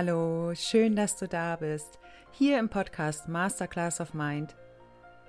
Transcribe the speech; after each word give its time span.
Hallo, 0.00 0.54
schön, 0.54 0.94
dass 0.94 1.16
du 1.16 1.26
da 1.26 1.56
bist. 1.56 1.98
Hier 2.30 2.60
im 2.60 2.68
Podcast 2.68 3.26
Masterclass 3.26 4.00
of 4.00 4.14
Mind. 4.14 4.54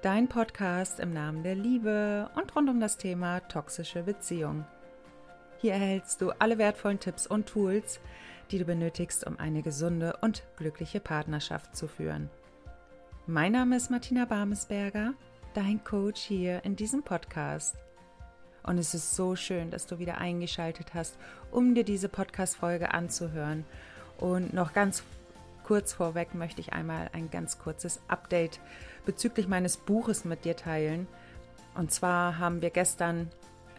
Dein 0.04 0.28
Podcast 0.28 1.00
im 1.00 1.12
Namen 1.12 1.42
der 1.42 1.55
Liebe 1.55 2.30
und 2.36 2.55
rund 2.55 2.70
um 2.70 2.79
das 2.79 2.96
Thema 3.00 3.40
toxische 3.40 4.04
Beziehung. 4.04 4.68
Hier 5.58 5.73
erhältst 5.73 6.21
du 6.21 6.30
alle 6.38 6.59
wertvollen 6.59 7.00
Tipps 7.00 7.26
und 7.26 7.48
Tools, 7.48 8.00
die 8.52 8.59
du 8.59 8.66
benötigst, 8.66 9.26
um 9.26 9.40
eine 9.40 9.63
gesunde 9.63 10.16
und 10.21 10.44
glückliche 10.58 10.99
Partnerschaft 10.99 11.76
zu 11.76 11.88
führen. 11.88 12.30
Mein 13.26 13.54
Name 13.54 13.76
ist 13.76 13.90
Martina 13.90 14.26
Barmesberger, 14.26 15.16
dein 15.55 15.84
Coach 15.84 16.22
hier 16.22 16.63
in 16.63 16.76
diesem 16.76 17.02
Podcast. 17.02 17.76
Und 18.62 18.77
es 18.77 18.94
ist 18.94 19.16
so 19.16 19.36
schön, 19.36 19.72
dass 19.72 19.88
du 19.88 19.98
wieder 19.98 20.20
eingeschaltet 20.20 20.94
hast, 20.94 21.17
um 21.49 21.73
dir 21.73 21.84
diese 21.84 22.08
Podcast-Folge 22.08 22.94
anzuhören. 22.94 23.66
Und 24.20 24.54
noch 24.54 24.73
ganz 24.73 25.04
kurz 25.64 25.94
vorweg 25.94 26.36
möchte 26.36 26.62
ich 26.62 26.73
einmal 26.73 27.10
ein 27.14 27.30
ganz 27.30 27.60
kurzes 27.60 28.00
Update 28.08 28.60
bezüglich 29.05 29.48
meines 29.48 29.77
Buches 29.77 30.26
mit 30.26 30.46
dir 30.46 30.55
teilen. 30.55 31.08
Und 31.76 31.91
zwar 31.91 32.38
haben 32.38 32.62
wir 32.62 32.70
gestern 32.70 33.30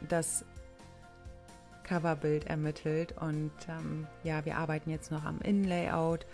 das 0.08 0.44
Coverbild 1.84 2.46
ermittelt 2.46 3.14
und 3.20 3.50
ähm, 3.68 4.06
ja, 4.22 4.44
wir 4.44 4.56
arbeiten 4.56 4.90
jetzt 4.90 5.10
noch 5.10 5.24
am 5.24 5.40
Innenlayout 5.40 6.24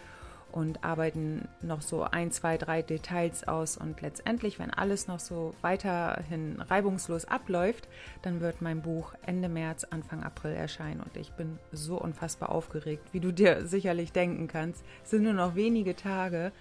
und 0.53 0.85
arbeiten 0.85 1.49
noch 1.61 1.83
so 1.83 2.03
ein, 2.03 2.31
zwei, 2.31 2.57
drei 2.57 2.83
Details 2.83 3.47
aus. 3.47 3.77
Und 3.77 4.01
letztendlich, 4.01 4.59
wenn 4.59 4.71
alles 4.71 5.07
noch 5.07 5.21
so 5.21 5.55
weiterhin 5.61 6.61
reibungslos 6.61 7.27
abläuft, 7.27 7.89
dann 8.23 8.41
wird 8.41 8.63
mein 8.63 8.83
Buch 8.83 9.15
Ende 9.25 9.49
März, 9.49 9.85
Anfang 9.85 10.23
April 10.23 10.53
erscheinen. 10.53 11.01
Und 11.01 11.17
ich 11.17 11.33
bin 11.33 11.59
so 11.73 12.01
unfassbar 12.01 12.51
aufgeregt, 12.51 13.13
wie 13.13 13.21
du 13.21 13.33
dir 13.33 13.67
sicherlich 13.67 14.13
denken 14.13 14.49
kannst. 14.49 14.85
Es 15.05 15.11
sind 15.11 15.25
nur 15.25 15.35
noch 15.35 15.55
wenige 15.55 15.95
Tage 15.95 16.53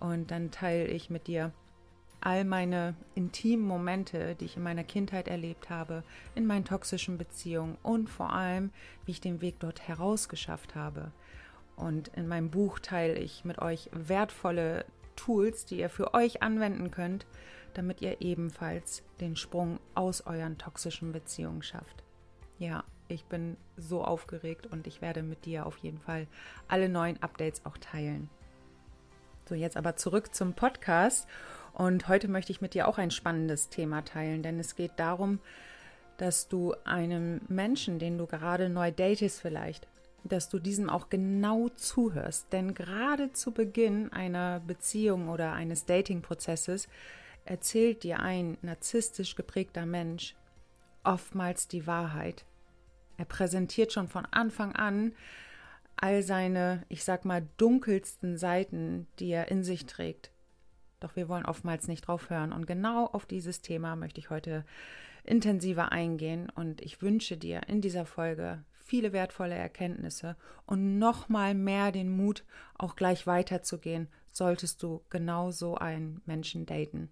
und 0.00 0.30
dann 0.30 0.50
teile 0.50 0.86
ich 0.86 1.10
mit 1.10 1.26
dir 1.26 1.52
all 2.22 2.44
meine 2.44 2.94
intimen 3.14 3.66
Momente, 3.66 4.36
die 4.36 4.44
ich 4.44 4.56
in 4.56 4.62
meiner 4.62 4.84
Kindheit 4.84 5.28
erlebt 5.28 5.70
habe, 5.70 6.04
in 6.34 6.46
meinen 6.46 6.64
toxischen 6.64 7.18
Beziehungen 7.18 7.76
und 7.82 8.08
vor 8.08 8.32
allem, 8.32 8.70
wie 9.04 9.10
ich 9.10 9.20
den 9.20 9.40
Weg 9.40 9.58
dort 9.58 9.86
herausgeschafft 9.88 10.74
habe. 10.74 11.10
Und 11.76 12.08
in 12.08 12.28
meinem 12.28 12.50
Buch 12.50 12.78
teile 12.78 13.18
ich 13.18 13.44
mit 13.44 13.60
euch 13.60 13.88
wertvolle 13.92 14.84
Tools, 15.16 15.64
die 15.64 15.78
ihr 15.78 15.88
für 15.88 16.14
euch 16.14 16.42
anwenden 16.42 16.90
könnt, 16.90 17.26
damit 17.74 18.02
ihr 18.02 18.20
ebenfalls 18.20 19.02
den 19.20 19.36
Sprung 19.36 19.78
aus 19.94 20.26
euren 20.26 20.58
toxischen 20.58 21.12
Beziehungen 21.12 21.62
schafft. 21.62 22.02
Ja, 22.58 22.84
ich 23.08 23.24
bin 23.24 23.56
so 23.76 24.04
aufgeregt 24.04 24.66
und 24.66 24.86
ich 24.86 25.02
werde 25.02 25.22
mit 25.22 25.44
dir 25.44 25.66
auf 25.66 25.78
jeden 25.78 25.98
Fall 25.98 26.26
alle 26.68 26.88
neuen 26.88 27.22
Updates 27.22 27.64
auch 27.64 27.78
teilen. 27.78 28.28
So, 29.48 29.54
jetzt 29.54 29.76
aber 29.76 29.96
zurück 29.96 30.34
zum 30.34 30.54
Podcast. 30.54 31.28
Und 31.72 32.08
heute 32.08 32.28
möchte 32.28 32.52
ich 32.52 32.60
mit 32.60 32.74
dir 32.74 32.86
auch 32.86 32.98
ein 32.98 33.10
spannendes 33.10 33.68
Thema 33.68 34.02
teilen, 34.04 34.42
denn 34.42 34.60
es 34.60 34.76
geht 34.76 34.92
darum, 34.96 35.40
dass 36.18 36.48
du 36.48 36.74
einem 36.84 37.40
Menschen, 37.48 37.98
den 37.98 38.18
du 38.18 38.26
gerade 38.26 38.68
neu 38.68 38.92
datest 38.92 39.40
vielleicht, 39.40 39.88
dass 40.24 40.48
du 40.48 40.58
diesem 40.58 40.88
auch 40.88 41.08
genau 41.08 41.68
zuhörst. 41.70 42.52
Denn 42.52 42.74
gerade 42.74 43.32
zu 43.32 43.52
Beginn 43.52 44.12
einer 44.12 44.60
Beziehung 44.60 45.28
oder 45.28 45.52
eines 45.52 45.84
Dating-Prozesses 45.84 46.88
erzählt 47.44 48.02
dir 48.04 48.20
ein 48.20 48.56
narzisstisch 48.62 49.34
geprägter 49.34 49.86
Mensch 49.86 50.36
oftmals 51.04 51.68
die 51.68 51.86
Wahrheit. 51.86 52.44
Er 53.16 53.24
präsentiert 53.24 53.92
schon 53.92 54.08
von 54.08 54.26
Anfang 54.26 54.74
an 54.74 55.12
all 55.96 56.22
seine, 56.22 56.84
ich 56.88 57.04
sag 57.04 57.24
mal, 57.24 57.46
dunkelsten 57.58 58.36
Seiten, 58.36 59.06
die 59.18 59.30
er 59.30 59.50
in 59.50 59.62
sich 59.62 59.86
trägt. 59.86 60.30
Doch 61.00 61.16
wir 61.16 61.28
wollen 61.28 61.46
oftmals 61.46 61.88
nicht 61.88 62.06
drauf 62.06 62.30
hören. 62.30 62.52
Und 62.52 62.66
genau 62.66 63.06
auf 63.06 63.26
dieses 63.26 63.60
Thema 63.60 63.96
möchte 63.96 64.20
ich 64.20 64.30
heute 64.30 64.64
intensiver 65.24 65.92
eingehen. 65.92 66.50
Und 66.50 66.80
ich 66.80 67.02
wünsche 67.02 67.36
dir 67.36 67.62
in 67.68 67.80
dieser 67.80 68.06
Folge 68.06 68.64
viele 68.84 69.12
wertvolle 69.12 69.54
Erkenntnisse 69.54 70.36
und 70.66 70.98
nochmal 70.98 71.54
mehr 71.54 71.92
den 71.92 72.10
Mut, 72.10 72.44
auch 72.74 72.96
gleich 72.96 73.26
weiterzugehen, 73.26 74.08
solltest 74.30 74.82
du 74.82 75.02
genau 75.10 75.50
so 75.50 75.76
einen 75.76 76.20
Menschen 76.26 76.66
daten. 76.66 77.10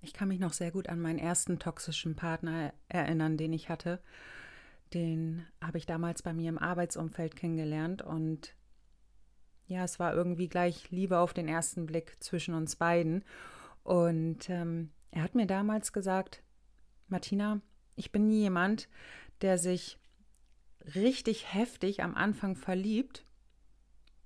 Ich 0.00 0.12
kann 0.12 0.28
mich 0.28 0.40
noch 0.40 0.52
sehr 0.52 0.70
gut 0.70 0.88
an 0.88 1.00
meinen 1.00 1.18
ersten 1.18 1.58
toxischen 1.58 2.14
Partner 2.14 2.74
erinnern, 2.88 3.36
den 3.36 3.52
ich 3.52 3.68
hatte. 3.68 4.00
Den 4.92 5.46
habe 5.62 5.78
ich 5.78 5.86
damals 5.86 6.22
bei 6.22 6.32
mir 6.32 6.50
im 6.50 6.58
Arbeitsumfeld 6.58 7.36
kennengelernt 7.36 8.02
und 8.02 8.54
ja, 9.66 9.82
es 9.84 9.98
war 9.98 10.14
irgendwie 10.14 10.48
gleich 10.48 10.90
Liebe 10.90 11.18
auf 11.18 11.32
den 11.32 11.48
ersten 11.48 11.86
Blick 11.86 12.16
zwischen 12.20 12.54
uns 12.54 12.76
beiden. 12.76 13.24
Und 13.82 14.50
ähm, 14.50 14.90
er 15.10 15.22
hat 15.22 15.34
mir 15.34 15.46
damals 15.46 15.92
gesagt, 15.92 16.42
Martina, 17.08 17.60
ich 17.96 18.12
bin 18.12 18.28
nie 18.28 18.40
jemand, 18.40 18.88
der 19.40 19.58
sich 19.58 19.98
richtig 20.94 21.52
heftig 21.52 22.02
am 22.02 22.14
Anfang 22.14 22.56
verliebt, 22.56 23.24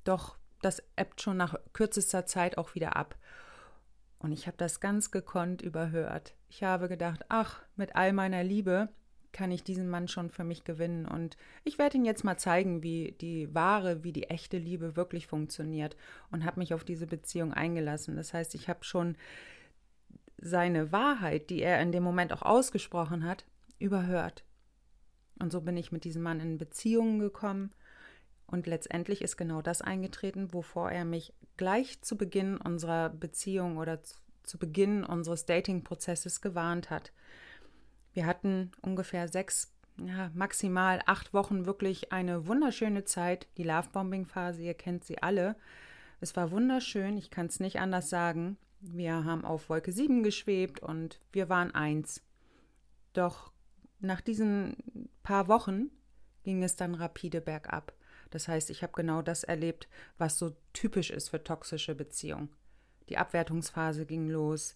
doch 0.04 0.36
das 0.62 0.82
ebbt 0.96 1.20
schon 1.20 1.36
nach 1.36 1.54
kürzester 1.72 2.26
Zeit 2.26 2.58
auch 2.58 2.74
wieder 2.74 2.96
ab. 2.96 3.16
Und 4.18 4.32
ich 4.32 4.46
habe 4.46 4.56
das 4.56 4.80
ganz 4.80 5.10
gekonnt 5.10 5.62
überhört. 5.62 6.34
Ich 6.48 6.64
habe 6.64 6.88
gedacht, 6.88 7.24
ach, 7.28 7.62
mit 7.76 7.94
all 7.94 8.12
meiner 8.12 8.42
Liebe 8.42 8.88
kann 9.30 9.52
ich 9.52 9.62
diesen 9.62 9.88
Mann 9.88 10.08
schon 10.08 10.30
für 10.30 10.42
mich 10.42 10.64
gewinnen. 10.64 11.06
Und 11.06 11.36
ich 11.62 11.78
werde 11.78 11.98
ihn 11.98 12.04
jetzt 12.04 12.24
mal 12.24 12.38
zeigen, 12.38 12.82
wie 12.82 13.12
die 13.20 13.54
wahre, 13.54 14.02
wie 14.02 14.12
die 14.12 14.24
echte 14.24 14.58
Liebe 14.58 14.96
wirklich 14.96 15.28
funktioniert. 15.28 15.96
Und 16.30 16.44
habe 16.44 16.58
mich 16.58 16.74
auf 16.74 16.82
diese 16.82 17.06
Beziehung 17.06 17.52
eingelassen. 17.52 18.16
Das 18.16 18.34
heißt, 18.34 18.54
ich 18.56 18.68
habe 18.68 18.84
schon 18.84 19.16
seine 20.38 20.90
Wahrheit, 20.90 21.50
die 21.50 21.62
er 21.62 21.80
in 21.80 21.92
dem 21.92 22.02
Moment 22.02 22.32
auch 22.32 22.42
ausgesprochen 22.42 23.24
hat, 23.24 23.44
überhört. 23.78 24.44
Und 25.38 25.52
so 25.52 25.60
bin 25.60 25.76
ich 25.76 25.92
mit 25.92 26.04
diesem 26.04 26.22
Mann 26.22 26.40
in 26.40 26.58
Beziehungen 26.58 27.18
gekommen. 27.18 27.72
Und 28.46 28.66
letztendlich 28.66 29.22
ist 29.22 29.36
genau 29.36 29.60
das 29.62 29.82
eingetreten, 29.82 30.52
wovor 30.52 30.90
er 30.90 31.04
mich 31.04 31.34
gleich 31.56 32.00
zu 32.00 32.16
Beginn 32.16 32.56
unserer 32.56 33.10
Beziehung 33.10 33.76
oder 33.76 34.00
zu 34.42 34.58
Beginn 34.58 35.04
unseres 35.04 35.44
Dating-Prozesses 35.44 36.40
gewarnt 36.40 36.88
hat. 36.88 37.12
Wir 38.14 38.26
hatten 38.26 38.72
ungefähr 38.80 39.28
sechs, 39.28 39.74
ja, 39.98 40.30
maximal 40.34 41.02
acht 41.06 41.34
Wochen 41.34 41.66
wirklich 41.66 42.10
eine 42.10 42.46
wunderschöne 42.46 43.04
Zeit. 43.04 43.46
Die 43.58 43.64
Lovebombing-Phase, 43.64 44.62
ihr 44.62 44.74
kennt 44.74 45.04
sie 45.04 45.22
alle. 45.22 45.54
Es 46.20 46.34
war 46.34 46.50
wunderschön, 46.50 47.18
ich 47.18 47.30
kann 47.30 47.46
es 47.46 47.60
nicht 47.60 47.78
anders 47.78 48.08
sagen. 48.08 48.56
Wir 48.80 49.24
haben 49.24 49.44
auf 49.44 49.68
Wolke 49.68 49.92
7 49.92 50.22
geschwebt 50.22 50.80
und 50.80 51.20
wir 51.32 51.48
waren 51.48 51.74
eins. 51.74 52.22
Doch 53.12 53.52
nach 54.00 54.20
diesen 54.20 54.76
paar 55.28 55.46
Wochen 55.46 55.90
ging 56.42 56.62
es 56.62 56.74
dann 56.74 56.94
rapide 56.94 57.42
bergab. 57.42 57.92
Das 58.30 58.48
heißt, 58.48 58.70
ich 58.70 58.82
habe 58.82 58.94
genau 58.94 59.20
das 59.20 59.44
erlebt, 59.44 59.86
was 60.16 60.38
so 60.38 60.56
typisch 60.72 61.10
ist 61.10 61.28
für 61.28 61.44
toxische 61.44 61.94
Beziehungen. 61.94 62.48
Die 63.10 63.18
Abwertungsphase 63.18 64.06
ging 64.06 64.30
los. 64.30 64.74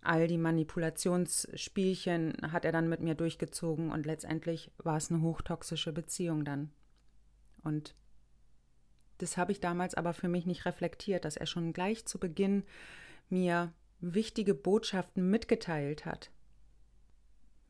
All 0.00 0.26
die 0.26 0.38
Manipulationsspielchen 0.38 2.50
hat 2.50 2.64
er 2.64 2.72
dann 2.72 2.88
mit 2.88 3.00
mir 3.00 3.14
durchgezogen 3.14 3.92
und 3.92 4.06
letztendlich 4.06 4.72
war 4.78 4.96
es 4.96 5.10
eine 5.10 5.20
hochtoxische 5.20 5.92
Beziehung 5.92 6.46
dann. 6.46 6.70
Und 7.62 7.94
das 9.18 9.36
habe 9.36 9.52
ich 9.52 9.60
damals 9.60 9.94
aber 9.94 10.14
für 10.14 10.28
mich 10.28 10.46
nicht 10.46 10.64
reflektiert, 10.64 11.26
dass 11.26 11.36
er 11.36 11.44
schon 11.44 11.74
gleich 11.74 12.06
zu 12.06 12.18
Beginn 12.18 12.64
mir 13.28 13.74
wichtige 14.00 14.54
Botschaften 14.54 15.28
mitgeteilt 15.28 16.06
hat. 16.06 16.30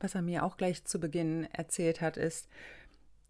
Was 0.01 0.15
er 0.15 0.23
mir 0.23 0.45
auch 0.45 0.57
gleich 0.57 0.85
zu 0.85 1.01
Beginn 1.01 1.45
erzählt 1.53 2.01
hat, 2.01 2.17
ist, 2.17 2.49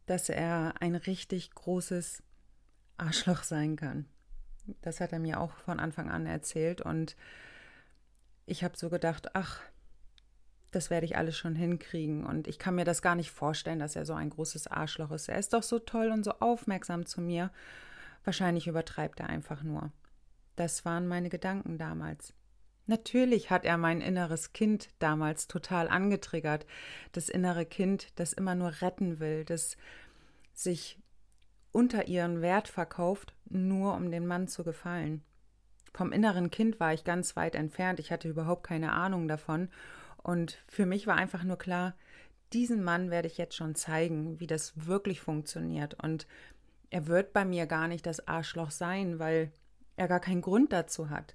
dass 0.07 0.29
er 0.29 0.75
ein 0.81 0.95
richtig 0.95 1.51
großes 1.53 2.23
Arschloch 2.97 3.43
sein 3.43 3.77
kann. 3.77 4.07
Das 4.83 5.01
hat 5.01 5.13
er 5.13 5.19
mir 5.19 5.41
auch 5.41 5.57
von 5.59 5.81
Anfang 5.81 6.11
an 6.11 6.27
erzählt 6.27 6.81
und 6.81 7.17
ich 8.45 8.65
habe 8.65 8.77
so 8.77 8.91
gedacht, 8.91 9.35
ach, 9.35 9.63
das 10.71 10.91
werde 10.91 11.07
ich 11.07 11.17
alles 11.17 11.37
schon 11.37 11.55
hinkriegen 11.55 12.25
und 12.25 12.47
ich 12.47 12.59
kann 12.59 12.75
mir 12.75 12.85
das 12.85 13.01
gar 13.01 13.15
nicht 13.15 13.31
vorstellen, 13.31 13.79
dass 13.79 13.97
er 13.97 14.05
so 14.05 14.15
ein 14.15 14.31
großes 14.31 14.67
Arschloch 14.67 15.11
ist. 15.13 15.29
Er 15.29 15.39
ist 15.39 15.55
doch 15.55 15.63
so 15.63 15.79
toll 15.79 16.11
und 16.11 16.25
so 16.25 16.33
aufmerksam 16.41 17.07
zu 17.07 17.21
mir. 17.21 17.51
Wahrscheinlich 18.25 18.67
übertreibt 18.67 19.21
er 19.21 19.31
einfach 19.31 19.63
nur. 19.63 19.93
Das 20.57 20.85
waren 20.85 21.09
meine 21.09 21.31
Gedanken 21.31 21.79
damals. 21.79 22.35
Natürlich 22.89 23.51
hat 23.51 23.67
er 23.67 23.77
mein 23.77 24.01
inneres 24.01 24.55
Kind 24.55 24.89
damals 24.99 25.47
total 25.47 25.89
angetriggert. 25.89 26.65
Das 27.13 27.29
innere 27.29 27.67
Kind, 27.67 28.19
das 28.19 28.33
immer 28.33 28.55
nur 28.55 28.81
retten 28.81 29.21
will, 29.21 29.45
das 29.45 29.77
sich 30.55 30.99
unter 31.71 32.09
ihren 32.09 32.41
Wert 32.41 32.67
verkauft, 32.67 33.35
nur 33.45 33.95
um 33.95 34.11
dem 34.11 34.27
Mann 34.27 34.49
zu 34.49 34.65
gefallen. 34.65 35.23
Vom 35.93 36.13
inneren 36.13 36.51
Kind 36.51 36.81
war 36.81 36.95
ich 36.95 37.05
ganz 37.05 37.37
weit 37.37 37.55
entfernt. 37.55 38.01
Ich 38.01 38.11
hatte 38.11 38.27
überhaupt 38.27 38.63
keine 38.67 38.93
Ahnung 38.93 39.29
davon. 39.29 39.69
Und 40.17 40.59
für 40.67 40.87
mich 40.87 41.07
war 41.07 41.17
einfach 41.17 41.45
nur 41.45 41.59
klar, 41.59 41.95
diesen 42.55 42.83
Mann 42.83 43.11
werde 43.11 43.29
ich 43.29 43.37
jetzt 43.37 43.55
schon 43.55 43.75
zeigen, 43.75 44.41
wie 44.41 44.47
das 44.47 44.87
wirklich 44.87 45.21
funktioniert. 45.21 46.03
Und 46.03 46.27
er 46.89 47.07
wird 47.07 47.35
bei 47.35 47.45
mir 47.45 47.67
gar 47.67 47.87
nicht 47.87 48.07
das 48.07 48.27
Arschloch 48.27 48.71
sein, 48.71 49.19
weil 49.19 49.53
er 49.97 50.09
gar 50.09 50.21
keinen 50.21 50.41
Grund 50.41 50.73
dazu 50.73 51.11
hat. 51.11 51.35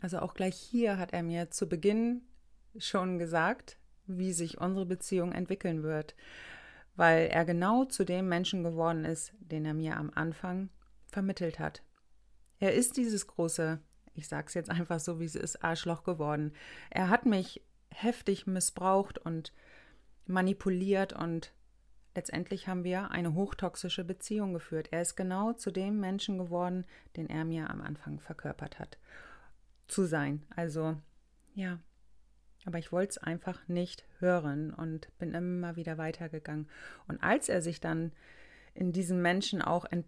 Also 0.00 0.18
auch 0.18 0.34
gleich 0.34 0.56
hier 0.56 0.98
hat 0.98 1.12
er 1.12 1.22
mir 1.22 1.50
zu 1.50 1.68
Beginn 1.68 2.22
schon 2.78 3.18
gesagt, 3.18 3.78
wie 4.06 4.32
sich 4.32 4.60
unsere 4.60 4.86
Beziehung 4.86 5.32
entwickeln 5.32 5.82
wird, 5.82 6.14
weil 6.94 7.26
er 7.26 7.44
genau 7.44 7.84
zu 7.84 8.04
dem 8.04 8.28
Menschen 8.28 8.62
geworden 8.62 9.04
ist, 9.04 9.32
den 9.40 9.64
er 9.64 9.74
mir 9.74 9.96
am 9.96 10.10
Anfang 10.14 10.70
vermittelt 11.06 11.58
hat. 11.58 11.82
Er 12.58 12.74
ist 12.74 12.96
dieses 12.96 13.26
große, 13.26 13.80
ich 14.14 14.28
sag's 14.28 14.54
jetzt 14.54 14.70
einfach 14.70 15.00
so, 15.00 15.20
wie 15.20 15.24
es 15.24 15.34
ist, 15.34 15.62
Arschloch 15.62 16.04
geworden. 16.04 16.52
Er 16.90 17.10
hat 17.10 17.26
mich 17.26 17.62
heftig 17.90 18.46
missbraucht 18.46 19.18
und 19.18 19.52
manipuliert 20.26 21.12
und 21.12 21.52
letztendlich 22.14 22.66
haben 22.66 22.84
wir 22.84 23.10
eine 23.10 23.34
hochtoxische 23.34 24.04
Beziehung 24.04 24.54
geführt. 24.54 24.88
Er 24.90 25.02
ist 25.02 25.16
genau 25.16 25.52
zu 25.52 25.70
dem 25.70 26.00
Menschen 26.00 26.38
geworden, 26.38 26.84
den 27.16 27.28
er 27.28 27.44
mir 27.44 27.70
am 27.70 27.80
Anfang 27.80 28.20
verkörpert 28.20 28.78
hat. 28.78 28.98
Zu 29.88 30.04
sein. 30.04 30.44
Also, 30.54 30.96
ja. 31.54 31.78
Aber 32.64 32.78
ich 32.78 32.90
wollte 32.90 33.10
es 33.10 33.18
einfach 33.18 33.66
nicht 33.68 34.04
hören 34.18 34.72
und 34.74 35.16
bin 35.18 35.34
immer 35.34 35.76
wieder 35.76 35.98
weitergegangen. 35.98 36.68
Und 37.06 37.22
als 37.22 37.48
er 37.48 37.62
sich 37.62 37.80
dann 37.80 38.12
in 38.74 38.92
diesem 38.92 39.22
Menschen 39.22 39.62
auch 39.62 39.84
ent 39.84 40.06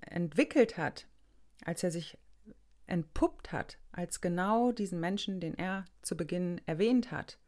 entwickelt 0.00 0.78
hat, 0.78 1.06
als 1.64 1.84
er 1.84 1.90
sich 1.90 2.18
entpuppt 2.86 3.52
hat, 3.52 3.78
als 3.92 4.20
genau 4.20 4.72
diesen 4.72 4.98
Menschen, 4.98 5.40
den 5.40 5.54
er 5.54 5.84
zu 6.02 6.16
Beginn 6.16 6.60
erwähnt 6.66 7.12
hat, 7.12 7.38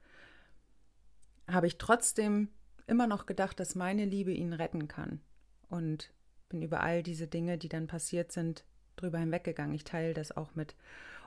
habe 1.49 1.67
ich 1.67 1.79
trotzdem 1.79 2.49
immer 2.87 3.07
noch 3.07 3.27
gedacht, 3.27 3.59
dass 3.59 3.75
meine 3.75 4.05
Liebe 4.05 4.33
ihn 4.33 4.53
retten 4.53 4.87
kann. 4.87 5.21
Und 5.69 6.13
bin 6.49 6.63
über 6.63 6.83
all 6.83 7.03
diese 7.03 7.27
Dinge, 7.27 7.59
die 7.59 7.69
dann 7.69 7.87
passiert 7.87 8.31
sind, 8.31 8.65
drüber 8.97 9.19
hinweggegangen. 9.19 9.75
Ich 9.75 9.85
teile 9.85 10.15
das 10.15 10.37
auch 10.37 10.55
mit 10.55 10.77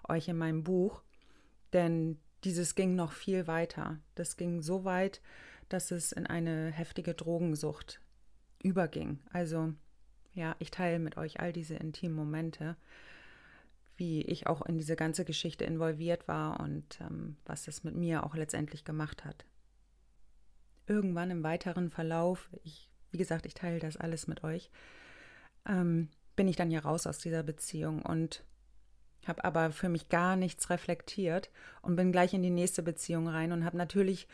euch 0.10 0.28
in 0.28 0.38
meinem 0.38 0.64
Buch, 0.64 1.02
denn 1.74 2.20
dieses 2.44 2.76
ging 2.76 2.96
noch 2.96 3.12
viel 3.12 3.48
weiter. 3.48 4.00
Das 4.14 4.38
ging 4.38 4.62
so 4.62 4.86
weit, 4.86 5.22
dass 5.70 5.92
es 5.92 6.12
in 6.12 6.28
eine 6.28 6.72
heftige 6.72 7.14
Drogensucht 7.14 8.00
überging. 8.62 9.20
Also 9.32 9.74
ja, 10.34 10.56
ich 10.60 10.70
teile 10.70 11.00
mit 11.00 11.18
euch 11.18 11.40
all 11.40 11.54
diese 11.54 11.76
intimen 11.76 12.16
Momente, 12.16 12.76
wie 13.98 14.22
ich 14.22 14.48
auch 14.48 14.66
in 14.66 14.78
diese 14.78 14.96
ganze 14.96 15.26
Geschichte 15.26 15.64
involviert 15.64 16.28
war 16.28 16.60
und 16.60 17.00
ähm, 17.02 17.38
was 17.46 17.68
es 17.68 17.84
mit 17.84 17.96
mir 17.96 18.24
auch 18.26 18.36
letztendlich 18.36 18.84
gemacht 18.84 19.24
hat 19.26 19.46
irgendwann 20.88 21.32
im 21.32 21.44
weiteren 21.44 21.90
Verlauf, 21.90 22.50
ich, 22.64 22.90
wie 23.12 23.18
gesagt, 23.18 23.46
ich 23.46 23.54
teile 23.54 23.80
das 23.80 23.98
alles 23.98 24.28
mit 24.28 24.44
euch, 24.44 24.70
ähm, 25.68 26.10
bin 26.36 26.48
ich 26.48 26.56
dann 26.56 26.72
ja 26.72 26.80
raus 26.80 27.08
aus 27.08 27.20
dieser 27.20 27.44
Beziehung 27.44 28.02
und 28.02 28.44
habe 29.28 29.44
aber 29.44 29.72
für 29.72 29.90
mich 29.90 30.10
gar 30.10 30.36
nichts 30.36 30.70
reflektiert 30.70 31.50
und 31.82 31.96
bin 31.96 32.12
gleich 32.12 32.34
in 32.34 32.44
die 32.44 32.50
nächste 32.50 32.84
Beziehung 32.84 33.28
rein 33.28 33.52
und 33.52 33.66
habe 33.66 33.78
natürlich 33.78 34.28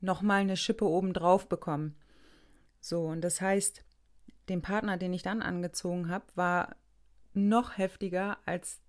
noch 0.00 0.22
mal 0.22 0.40
eine 0.40 0.56
Schippe 0.56 0.84
obendrauf 0.84 1.48
bekommen. 1.48 1.94
So 2.80 3.04
und 3.04 3.20
das 3.20 3.40
heißt, 3.40 3.84
den 4.48 4.62
Partner, 4.62 4.96
den 4.96 5.12
ich 5.12 5.22
dann 5.22 5.42
angezogen 5.42 6.08
habe, 6.08 6.24
war 6.34 6.76
noch 7.34 7.78
heftiger 7.78 8.38
als 8.46 8.80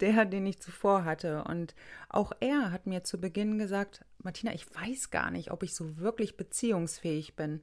der, 0.00 0.24
den 0.26 0.46
ich 0.46 0.60
zuvor 0.60 1.04
hatte. 1.04 1.44
Und 1.44 1.74
auch 2.08 2.32
er 2.40 2.70
hat 2.70 2.86
mir 2.86 3.04
zu 3.04 3.18
Beginn 3.18 3.58
gesagt, 3.58 4.04
Martina, 4.18 4.52
ich 4.52 4.66
weiß 4.74 5.10
gar 5.10 5.30
nicht, 5.30 5.50
ob 5.50 5.62
ich 5.62 5.74
so 5.74 5.98
wirklich 5.98 6.36
beziehungsfähig 6.36 7.36
bin. 7.36 7.62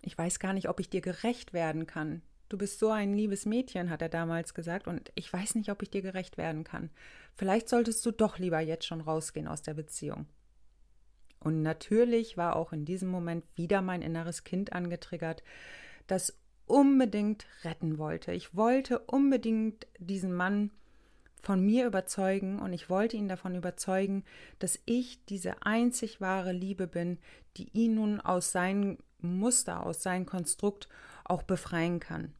Ich 0.00 0.16
weiß 0.16 0.38
gar 0.38 0.52
nicht, 0.52 0.68
ob 0.68 0.80
ich 0.80 0.88
dir 0.88 1.00
gerecht 1.00 1.52
werden 1.52 1.86
kann. 1.86 2.22
Du 2.48 2.58
bist 2.58 2.78
so 2.78 2.90
ein 2.90 3.14
liebes 3.14 3.44
Mädchen, 3.44 3.90
hat 3.90 4.02
er 4.02 4.08
damals 4.08 4.54
gesagt, 4.54 4.86
und 4.86 5.10
ich 5.14 5.32
weiß 5.32 5.56
nicht, 5.56 5.70
ob 5.70 5.82
ich 5.82 5.90
dir 5.90 6.02
gerecht 6.02 6.38
werden 6.38 6.62
kann. 6.62 6.90
Vielleicht 7.34 7.68
solltest 7.68 8.04
du 8.06 8.12
doch 8.12 8.38
lieber 8.38 8.60
jetzt 8.60 8.86
schon 8.86 9.00
rausgehen 9.00 9.48
aus 9.48 9.62
der 9.62 9.74
Beziehung. 9.74 10.26
Und 11.40 11.62
natürlich 11.62 12.36
war 12.36 12.56
auch 12.56 12.72
in 12.72 12.84
diesem 12.84 13.08
Moment 13.08 13.44
wieder 13.56 13.82
mein 13.82 14.02
inneres 14.02 14.44
Kind 14.44 14.72
angetriggert, 14.72 15.42
das 16.06 16.38
unbedingt 16.66 17.46
retten 17.62 17.98
wollte. 17.98 18.32
Ich 18.32 18.56
wollte 18.56 18.98
unbedingt 19.00 19.86
diesen 19.98 20.32
Mann 20.32 20.70
von 21.42 21.64
mir 21.64 21.86
überzeugen 21.86 22.58
und 22.58 22.72
ich 22.72 22.90
wollte 22.90 23.16
ihn 23.16 23.28
davon 23.28 23.54
überzeugen, 23.54 24.24
dass 24.58 24.80
ich 24.84 25.24
diese 25.26 25.62
einzig 25.62 26.20
wahre 26.20 26.52
Liebe 26.52 26.88
bin, 26.88 27.18
die 27.56 27.70
ihn 27.72 27.94
nun 27.94 28.20
aus 28.20 28.50
seinem 28.50 28.98
Muster, 29.20 29.86
aus 29.86 30.02
seinem 30.02 30.26
Konstrukt 30.26 30.88
auch 31.24 31.44
befreien 31.44 32.00
kann. 32.00 32.34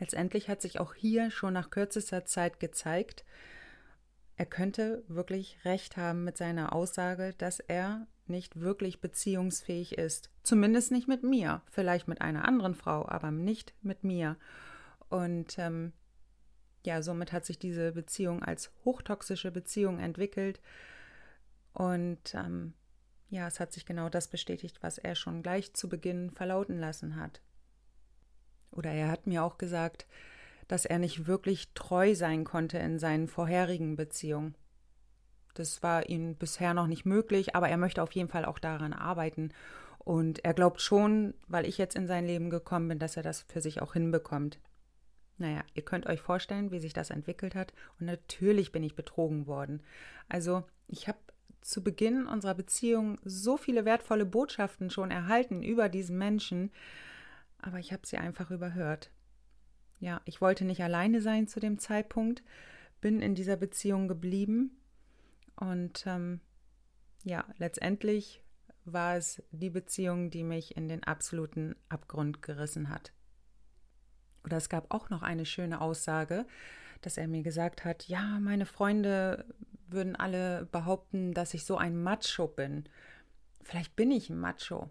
Letztendlich 0.00 0.48
hat 0.48 0.62
sich 0.62 0.80
auch 0.80 0.94
hier 0.94 1.30
schon 1.30 1.52
nach 1.52 1.70
kürzester 1.70 2.24
Zeit 2.24 2.58
gezeigt, 2.58 3.24
er 4.36 4.46
könnte 4.46 5.04
wirklich 5.06 5.58
recht 5.66 5.98
haben 5.98 6.24
mit 6.24 6.38
seiner 6.38 6.72
Aussage, 6.72 7.34
dass 7.36 7.60
er 7.60 8.06
nicht 8.26 8.58
wirklich 8.58 9.02
beziehungsfähig 9.02 9.98
ist. 9.98 10.30
Zumindest 10.42 10.92
nicht 10.92 11.08
mit 11.08 11.22
mir, 11.22 11.60
vielleicht 11.70 12.08
mit 12.08 12.22
einer 12.22 12.48
anderen 12.48 12.74
Frau, 12.74 13.06
aber 13.06 13.30
nicht 13.30 13.74
mit 13.82 14.02
mir. 14.02 14.38
Und 15.10 15.58
ähm, 15.58 15.92
ja, 16.86 17.02
somit 17.02 17.32
hat 17.32 17.44
sich 17.44 17.58
diese 17.58 17.92
Beziehung 17.92 18.42
als 18.42 18.70
hochtoxische 18.86 19.50
Beziehung 19.50 19.98
entwickelt. 19.98 20.62
Und 21.74 22.34
ähm, 22.34 22.72
ja, 23.28 23.46
es 23.46 23.60
hat 23.60 23.74
sich 23.74 23.84
genau 23.84 24.08
das 24.08 24.28
bestätigt, 24.28 24.78
was 24.82 24.96
er 24.96 25.16
schon 25.16 25.42
gleich 25.42 25.74
zu 25.74 25.90
Beginn 25.90 26.30
verlauten 26.30 26.78
lassen 26.78 27.16
hat. 27.16 27.42
Oder 28.70 28.92
er 28.92 29.10
hat 29.10 29.26
mir 29.26 29.42
auch 29.42 29.58
gesagt, 29.58 30.06
dass 30.68 30.84
er 30.84 30.98
nicht 30.98 31.26
wirklich 31.26 31.72
treu 31.74 32.14
sein 32.14 32.44
konnte 32.44 32.78
in 32.78 32.98
seinen 32.98 33.26
vorherigen 33.26 33.96
Beziehungen. 33.96 34.54
Das 35.54 35.82
war 35.82 36.08
ihm 36.08 36.36
bisher 36.36 36.74
noch 36.74 36.86
nicht 36.86 37.04
möglich, 37.04 37.56
aber 37.56 37.68
er 37.68 37.76
möchte 37.76 38.02
auf 38.02 38.12
jeden 38.12 38.28
Fall 38.28 38.44
auch 38.44 38.58
daran 38.58 38.92
arbeiten. 38.92 39.52
Und 39.98 40.44
er 40.44 40.54
glaubt 40.54 40.80
schon, 40.80 41.34
weil 41.48 41.66
ich 41.66 41.76
jetzt 41.76 41.96
in 41.96 42.06
sein 42.06 42.24
Leben 42.24 42.50
gekommen 42.50 42.88
bin, 42.88 42.98
dass 42.98 43.16
er 43.16 43.22
das 43.22 43.42
für 43.42 43.60
sich 43.60 43.82
auch 43.82 43.92
hinbekommt. 43.92 44.58
Naja, 45.38 45.62
ihr 45.74 45.84
könnt 45.84 46.06
euch 46.06 46.20
vorstellen, 46.20 46.70
wie 46.70 46.78
sich 46.78 46.92
das 46.92 47.10
entwickelt 47.10 47.54
hat. 47.54 47.72
Und 47.98 48.06
natürlich 48.06 48.72
bin 48.72 48.82
ich 48.82 48.94
betrogen 48.94 49.46
worden. 49.46 49.82
Also 50.28 50.64
ich 50.86 51.08
habe 51.08 51.18
zu 51.62 51.82
Beginn 51.82 52.26
unserer 52.26 52.54
Beziehung 52.54 53.18
so 53.24 53.56
viele 53.56 53.84
wertvolle 53.84 54.26
Botschaften 54.26 54.90
schon 54.90 55.10
erhalten 55.10 55.62
über 55.62 55.88
diesen 55.88 56.16
Menschen, 56.16 56.70
aber 57.62 57.78
ich 57.78 57.92
habe 57.92 58.06
sie 58.06 58.18
einfach 58.18 58.50
überhört. 58.50 59.10
Ja, 59.98 60.20
ich 60.24 60.40
wollte 60.40 60.64
nicht 60.64 60.82
alleine 60.82 61.20
sein 61.20 61.46
zu 61.46 61.60
dem 61.60 61.78
Zeitpunkt, 61.78 62.42
bin 63.00 63.20
in 63.20 63.34
dieser 63.34 63.56
Beziehung 63.56 64.08
geblieben 64.08 64.78
und 65.56 66.04
ähm, 66.06 66.40
ja, 67.24 67.44
letztendlich 67.58 68.42
war 68.84 69.16
es 69.16 69.42
die 69.50 69.70
Beziehung, 69.70 70.30
die 70.30 70.42
mich 70.42 70.76
in 70.76 70.88
den 70.88 71.04
absoluten 71.04 71.76
Abgrund 71.88 72.42
gerissen 72.42 72.88
hat. 72.88 73.12
Oder 74.44 74.56
es 74.56 74.68
gab 74.68 74.92
auch 74.92 75.10
noch 75.10 75.22
eine 75.22 75.44
schöne 75.44 75.80
Aussage, 75.80 76.46
dass 77.02 77.16
er 77.16 77.28
mir 77.28 77.42
gesagt 77.42 77.84
hat, 77.84 78.08
ja, 78.08 78.38
meine 78.40 78.66
Freunde 78.66 79.44
würden 79.86 80.16
alle 80.16 80.66
behaupten, 80.66 81.34
dass 81.34 81.54
ich 81.54 81.64
so 81.64 81.76
ein 81.76 82.02
Macho 82.02 82.46
bin. 82.46 82.84
Vielleicht 83.62 83.96
bin 83.96 84.10
ich 84.10 84.30
ein 84.30 84.38
Macho. 84.38 84.90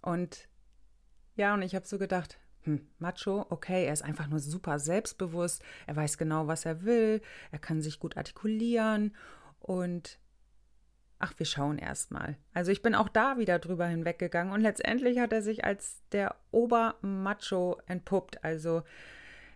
Und 0.00 0.48
ja, 1.36 1.54
und 1.54 1.62
ich 1.62 1.74
habe 1.74 1.86
so 1.86 1.98
gedacht, 1.98 2.38
hm, 2.62 2.86
Macho, 2.98 3.46
okay, 3.50 3.84
er 3.84 3.92
ist 3.92 4.02
einfach 4.02 4.26
nur 4.26 4.38
super 4.38 4.78
selbstbewusst, 4.78 5.62
er 5.86 5.96
weiß 5.96 6.18
genau, 6.18 6.46
was 6.46 6.64
er 6.64 6.84
will, 6.84 7.20
er 7.50 7.58
kann 7.58 7.82
sich 7.82 7.98
gut 7.98 8.16
artikulieren 8.16 9.14
und 9.58 10.18
ach, 11.18 11.34
wir 11.38 11.46
schauen 11.46 11.78
erst 11.78 12.10
mal. 12.10 12.36
Also 12.52 12.70
ich 12.70 12.82
bin 12.82 12.94
auch 12.94 13.08
da 13.08 13.38
wieder 13.38 13.58
drüber 13.58 13.86
hinweggegangen 13.86 14.52
und 14.52 14.60
letztendlich 14.60 15.18
hat 15.18 15.32
er 15.32 15.42
sich 15.42 15.64
als 15.64 16.02
der 16.12 16.36
Obermacho 16.50 17.80
entpuppt. 17.86 18.44
Also 18.44 18.82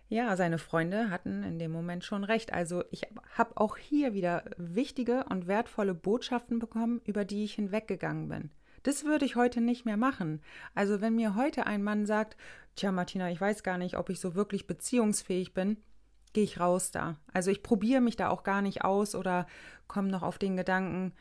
ja, 0.07 0.35
seine 0.35 0.57
Freunde 0.57 1.11
hatten 1.11 1.43
in 1.43 1.59
dem 1.59 1.71
Moment 1.71 2.03
schon 2.03 2.23
recht. 2.23 2.51
Also 2.53 2.83
ich 2.89 3.03
habe 3.37 3.57
auch 3.57 3.77
hier 3.77 4.13
wieder 4.13 4.43
wichtige 4.57 5.25
und 5.25 5.47
wertvolle 5.47 5.93
Botschaften 5.93 6.57
bekommen, 6.57 7.01
über 7.05 7.25
die 7.25 7.43
ich 7.43 7.53
hinweggegangen 7.53 8.27
bin. 8.27 8.49
Das 8.83 9.03
würde 9.03 9.25
ich 9.25 9.35
heute 9.35 9.61
nicht 9.61 9.85
mehr 9.85 9.97
machen. 9.97 10.41
Also 10.75 11.01
wenn 11.01 11.15
mir 11.15 11.35
heute 11.35 11.65
ein 11.65 11.83
Mann 11.83 12.05
sagt, 12.05 12.37
tja 12.75 12.91
Martina, 12.91 13.29
ich 13.29 13.41
weiß 13.41 13.63
gar 13.63 13.77
nicht, 13.77 13.97
ob 13.97 14.09
ich 14.09 14.19
so 14.19 14.35
wirklich 14.35 14.67
beziehungsfähig 14.67 15.53
bin, 15.53 15.77
gehe 16.33 16.43
ich 16.43 16.59
raus 16.59 16.91
da. 16.91 17.17
Also 17.33 17.51
ich 17.51 17.63
probiere 17.63 18.01
mich 18.01 18.15
da 18.15 18.29
auch 18.29 18.43
gar 18.43 18.61
nicht 18.61 18.83
aus 18.83 19.15
oder 19.15 19.47
komme 19.87 20.09
noch 20.09 20.23
auf 20.23 20.37
den 20.37 20.55
Gedanken, 20.55 21.13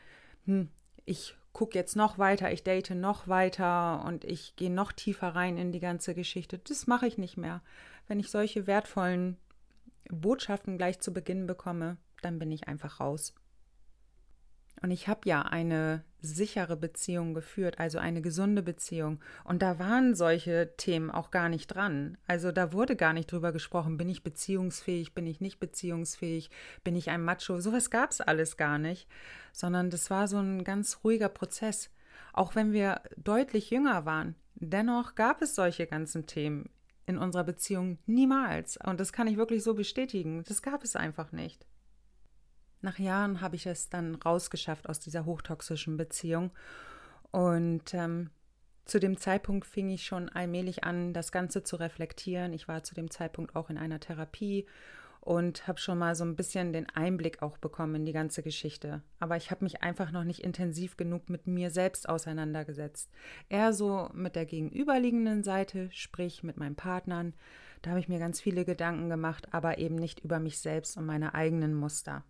hm, 0.45 0.69
ich 1.05 1.35
gucke 1.53 1.77
jetzt 1.77 1.97
noch 1.97 2.19
weiter, 2.19 2.53
ich 2.53 2.63
date 2.63 2.91
noch 2.91 3.27
weiter 3.27 4.05
und 4.07 4.25
ich 4.25 4.55
gehe 4.57 4.71
noch 4.71 4.93
tiefer 4.93 5.29
rein 5.29 5.57
in 5.57 5.73
die 5.73 5.81
ganze 5.81 6.15
Geschichte. 6.15 6.59
Das 6.59 6.87
mache 6.87 7.07
ich 7.07 7.19
nicht 7.19 7.37
mehr. 7.37 7.63
Wenn 8.07 8.21
ich 8.21 8.31
solche 8.31 8.67
wertvollen 8.67 9.37
Botschaften 10.11 10.79
gleich 10.79 11.01
zu 11.01 11.13
Beginn 11.13 11.47
bekomme, 11.47 11.97
dann 12.23 12.39
bin 12.39 12.53
ich 12.53 12.69
einfach 12.69 13.01
raus. 13.01 13.35
Und 14.83 14.91
ich 14.91 15.09
habe 15.09 15.21
ja 15.25 15.43
eine 15.43 16.05
sichere 16.21 16.77
Beziehung 16.77 17.35
geführt, 17.35 17.79
also 17.79 17.99
eine 17.99 18.23
gesunde 18.23 18.63
Beziehung. 18.63 19.21
Und 19.45 19.63
da 19.63 19.79
waren 19.79 20.15
solche 20.15 20.75
Themen 20.77 21.11
auch 21.11 21.31
gar 21.31 21.49
nicht 21.49 21.69
dran. 21.69 22.19
Also 22.27 22.53
da 22.53 22.73
wurde 22.73 22.97
gar 22.97 23.13
nicht 23.13 23.31
drüber 23.31 23.53
gesprochen, 23.53 23.97
bin 23.97 24.09
ich 24.09 24.23
beziehungsfähig, 24.23 25.15
bin 25.15 25.27
ich 25.27 25.41
nicht 25.41 25.61
beziehungsfähig, 25.61 26.51
bin 26.85 26.97
ich 26.97 27.11
ein 27.11 27.23
Macho. 27.23 27.61
Sowas 27.61 27.91
gab 27.91 28.11
es 28.11 28.21
alles 28.21 28.57
gar 28.57 28.79
nicht, 28.79 29.09
sondern 29.53 29.91
das 29.91 30.11
war 30.11 30.29
so 30.29 30.39
ein 30.39 30.65
ganz 30.65 31.01
ruhiger 31.05 31.29
Prozess. 31.29 31.91
Auch 32.33 32.55
wenn 32.55 32.73
wir 32.73 33.01
deutlich 33.17 33.71
jünger 33.71 34.05
waren, 34.05 34.35
dennoch 34.55 35.15
gab 35.15 35.43
es 35.43 35.55
solche 35.55 35.87
ganzen 35.87 36.27
Themen 36.27 36.71
in 37.07 37.17
unserer 37.19 37.45
Beziehung 37.45 37.99
niemals. 38.07 38.79
Und 38.85 39.01
das 39.01 39.13
kann 39.13 39.27
ich 39.27 39.37
wirklich 39.37 39.63
so 39.63 39.75
bestätigen. 39.75 40.45
Das 40.47 40.63
gab 40.63 40.85
es 40.85 40.95
einfach 40.95 41.33
nicht. 41.33 41.67
Nach 42.81 42.99
Jahren 42.99 43.41
habe 43.41 43.57
ich 43.57 43.67
es 43.67 43.89
dann 43.89 44.15
rausgeschafft 44.15 44.89
aus 44.89 45.01
dieser 45.01 45.25
hochtoxischen 45.25 45.97
Beziehung. 45.97 46.51
Und 47.31 47.93
ähm, 47.95 48.31
zu 48.85 48.99
dem 48.99 49.19
Zeitpunkt 49.19 49.67
fing 49.67 49.91
ich 49.91 50.07
schon 50.07 50.29
allmählich 50.29 50.85
an, 50.85 51.13
das 51.13 51.33
Ganze 51.33 51.63
zu 51.63 51.77
reflektieren. 51.77 52.53
Ich 52.53 52.69
war 52.69 52.83
zu 52.85 52.95
dem 52.95 53.11
Zeitpunkt 53.11 53.55
auch 53.55 53.69
in 53.69 53.79
einer 53.79 54.01
Therapie 54.01 54.67
und 55.21 55.69
habe 55.69 55.79
schon 55.79 55.99
mal 55.99 56.15
so 56.15 56.25
ein 56.25 56.37
bisschen 56.37 56.73
den 56.73 56.89
Einblick 56.89 57.43
auch 57.43 57.59
bekommen 57.59 57.97
in 57.97 58.07
die 58.07 58.13
ganze 58.13 58.43
Geschichte. 58.43 59.03
Aber 59.19 59.37
ich 59.37 59.51
habe 59.51 59.65
mich 59.65 59.83
einfach 59.83 60.11
noch 60.11 60.25
nicht 60.25 60.41
intensiv 60.41 60.97
genug 60.97 61.29
mit 61.29 61.47
mir 61.47 61.71
selbst 61.71 62.09
auseinandergesetzt. 62.09 63.11
Eher 63.51 63.75
so 63.75 64.09
mit 64.15 64.37
der 64.37 64.47
gegenüberliegenden 64.47 65.43
Seite, 65.43 65.91
sprich 65.93 66.43
mit 66.43 66.57
meinen 66.57 66.77
Partnern. 66.77 67.35
Da 67.83 67.91
habe 67.91 68.01
ich 68.01 68.09
mir 68.09 68.19
ganz 68.19 68.41
viele 68.41 68.65
Gedanken 68.65 69.11
gemacht, 69.11 69.53
aber 69.53 69.77
eben 69.77 69.97
nicht 69.97 70.21
über 70.21 70.39
mich 70.39 70.61
selbst 70.61 70.97
und 70.97 71.05
meine 71.05 71.35
eigenen 71.35 71.75
Muster. 71.75 72.25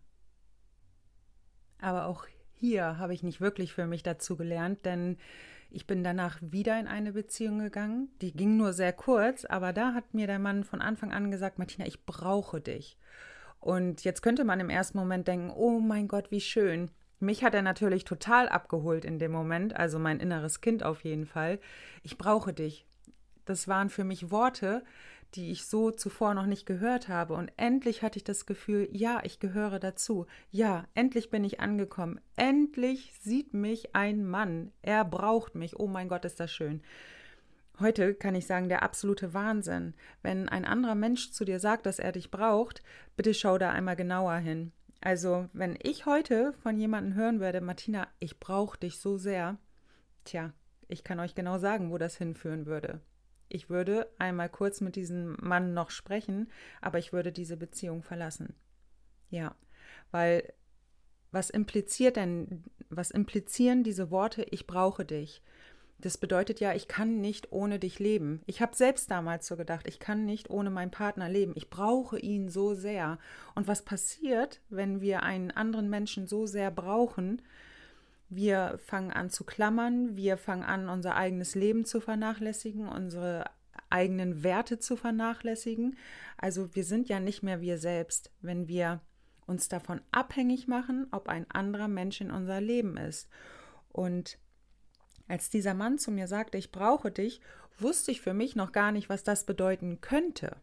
Aber 1.80 2.06
auch 2.06 2.26
hier 2.54 2.98
habe 2.98 3.14
ich 3.14 3.22
nicht 3.22 3.40
wirklich 3.40 3.72
für 3.72 3.86
mich 3.86 4.02
dazu 4.02 4.36
gelernt, 4.36 4.84
denn 4.84 5.16
ich 5.70 5.86
bin 5.86 6.02
danach 6.02 6.38
wieder 6.40 6.78
in 6.80 6.86
eine 6.86 7.12
Beziehung 7.12 7.58
gegangen. 7.58 8.08
Die 8.20 8.32
ging 8.32 8.56
nur 8.56 8.72
sehr 8.72 8.92
kurz, 8.92 9.44
aber 9.44 9.72
da 9.72 9.92
hat 9.92 10.14
mir 10.14 10.26
der 10.26 10.38
Mann 10.38 10.64
von 10.64 10.80
Anfang 10.80 11.12
an 11.12 11.30
gesagt, 11.30 11.58
Martina, 11.58 11.86
ich 11.86 12.04
brauche 12.06 12.60
dich. 12.60 12.96
Und 13.60 14.04
jetzt 14.04 14.22
könnte 14.22 14.44
man 14.44 14.60
im 14.60 14.70
ersten 14.70 14.98
Moment 14.98 15.28
denken, 15.28 15.50
oh 15.50 15.78
mein 15.78 16.08
Gott, 16.08 16.30
wie 16.30 16.40
schön. 16.40 16.90
Mich 17.20 17.42
hat 17.42 17.54
er 17.54 17.62
natürlich 17.62 18.04
total 18.04 18.48
abgeholt 18.48 19.04
in 19.04 19.18
dem 19.18 19.32
Moment, 19.32 19.74
also 19.74 19.98
mein 19.98 20.20
inneres 20.20 20.60
Kind 20.60 20.84
auf 20.84 21.02
jeden 21.02 21.26
Fall. 21.26 21.58
Ich 22.02 22.16
brauche 22.16 22.52
dich. 22.52 22.86
Das 23.44 23.66
waren 23.66 23.90
für 23.90 24.04
mich 24.04 24.30
Worte, 24.30 24.84
die 25.34 25.50
ich 25.50 25.66
so 25.66 25.90
zuvor 25.90 26.34
noch 26.34 26.46
nicht 26.46 26.66
gehört 26.66 27.08
habe. 27.08 27.34
Und 27.34 27.52
endlich 27.56 28.02
hatte 28.02 28.18
ich 28.18 28.24
das 28.24 28.46
Gefühl, 28.46 28.88
ja, 28.92 29.20
ich 29.24 29.40
gehöre 29.40 29.78
dazu. 29.78 30.26
Ja, 30.50 30.86
endlich 30.94 31.30
bin 31.30 31.44
ich 31.44 31.60
angekommen. 31.60 32.20
Endlich 32.36 33.12
sieht 33.20 33.54
mich 33.54 33.94
ein 33.94 34.24
Mann. 34.24 34.72
Er 34.82 35.04
braucht 35.04 35.54
mich. 35.54 35.78
Oh 35.78 35.86
mein 35.86 36.08
Gott, 36.08 36.24
ist 36.24 36.40
das 36.40 36.50
schön. 36.50 36.82
Heute 37.80 38.14
kann 38.14 38.34
ich 38.34 38.46
sagen, 38.46 38.68
der 38.68 38.82
absolute 38.82 39.34
Wahnsinn. 39.34 39.94
Wenn 40.22 40.48
ein 40.48 40.64
anderer 40.64 40.96
Mensch 40.96 41.30
zu 41.30 41.44
dir 41.44 41.60
sagt, 41.60 41.86
dass 41.86 42.00
er 42.00 42.12
dich 42.12 42.30
braucht, 42.30 42.82
bitte 43.16 43.34
schau 43.34 43.56
da 43.58 43.70
einmal 43.70 43.96
genauer 43.96 44.36
hin. 44.36 44.72
Also, 45.00 45.48
wenn 45.52 45.78
ich 45.80 46.06
heute 46.06 46.54
von 46.54 46.76
jemandem 46.76 47.14
hören 47.14 47.38
werde, 47.38 47.60
Martina, 47.60 48.08
ich 48.18 48.40
brauche 48.40 48.78
dich 48.78 48.98
so 48.98 49.16
sehr, 49.16 49.58
tja, 50.24 50.52
ich 50.88 51.04
kann 51.04 51.20
euch 51.20 51.36
genau 51.36 51.58
sagen, 51.58 51.92
wo 51.92 51.98
das 51.98 52.16
hinführen 52.16 52.66
würde. 52.66 53.00
Ich 53.48 53.70
würde 53.70 54.10
einmal 54.18 54.48
kurz 54.48 54.80
mit 54.80 54.96
diesem 54.96 55.36
Mann 55.40 55.74
noch 55.74 55.90
sprechen, 55.90 56.50
aber 56.80 56.98
ich 56.98 57.12
würde 57.12 57.32
diese 57.32 57.56
Beziehung 57.56 58.02
verlassen. 58.02 58.54
Ja, 59.30 59.54
weil 60.10 60.52
was 61.30 61.50
impliziert 61.50 62.16
denn, 62.16 62.64
was 62.88 63.10
implizieren 63.10 63.82
diese 63.82 64.10
Worte, 64.10 64.46
ich 64.50 64.66
brauche 64.66 65.04
dich? 65.04 65.42
Das 66.00 66.16
bedeutet 66.16 66.60
ja, 66.60 66.74
ich 66.74 66.86
kann 66.86 67.20
nicht 67.20 67.52
ohne 67.52 67.80
dich 67.80 67.98
leben. 67.98 68.40
Ich 68.46 68.62
habe 68.62 68.76
selbst 68.76 69.10
damals 69.10 69.48
so 69.48 69.56
gedacht, 69.56 69.88
ich 69.88 69.98
kann 69.98 70.24
nicht 70.24 70.48
ohne 70.48 70.70
meinen 70.70 70.92
Partner 70.92 71.28
leben. 71.28 71.52
Ich 71.56 71.70
brauche 71.70 72.20
ihn 72.20 72.48
so 72.48 72.74
sehr. 72.74 73.18
Und 73.56 73.66
was 73.66 73.82
passiert, 73.82 74.60
wenn 74.70 75.00
wir 75.00 75.24
einen 75.24 75.50
anderen 75.50 75.90
Menschen 75.90 76.28
so 76.28 76.46
sehr 76.46 76.70
brauchen, 76.70 77.42
wir 78.28 78.78
fangen 78.84 79.12
an 79.12 79.30
zu 79.30 79.44
klammern, 79.44 80.16
wir 80.16 80.36
fangen 80.36 80.64
an, 80.64 80.88
unser 80.88 81.16
eigenes 81.16 81.54
Leben 81.54 81.84
zu 81.84 82.00
vernachlässigen, 82.00 82.88
unsere 82.88 83.44
eigenen 83.90 84.42
Werte 84.42 84.78
zu 84.78 84.96
vernachlässigen. 84.96 85.96
Also 86.36 86.74
wir 86.74 86.84
sind 86.84 87.08
ja 87.08 87.20
nicht 87.20 87.42
mehr 87.42 87.60
wir 87.60 87.78
selbst, 87.78 88.30
wenn 88.40 88.68
wir 88.68 89.00
uns 89.46 89.68
davon 89.68 90.02
abhängig 90.12 90.68
machen, 90.68 91.06
ob 91.10 91.28
ein 91.28 91.50
anderer 91.50 91.88
Mensch 91.88 92.20
in 92.20 92.30
unser 92.30 92.60
Leben 92.60 92.98
ist. 92.98 93.28
Und 93.88 94.38
als 95.26 95.48
dieser 95.48 95.74
Mann 95.74 95.98
zu 95.98 96.10
mir 96.10 96.28
sagte, 96.28 96.58
ich 96.58 96.70
brauche 96.70 97.10
dich, 97.10 97.40
wusste 97.78 98.10
ich 98.10 98.20
für 98.20 98.34
mich 98.34 98.56
noch 98.56 98.72
gar 98.72 98.92
nicht, 98.92 99.08
was 99.08 99.24
das 99.24 99.46
bedeuten 99.46 100.00
könnte. 100.00 100.56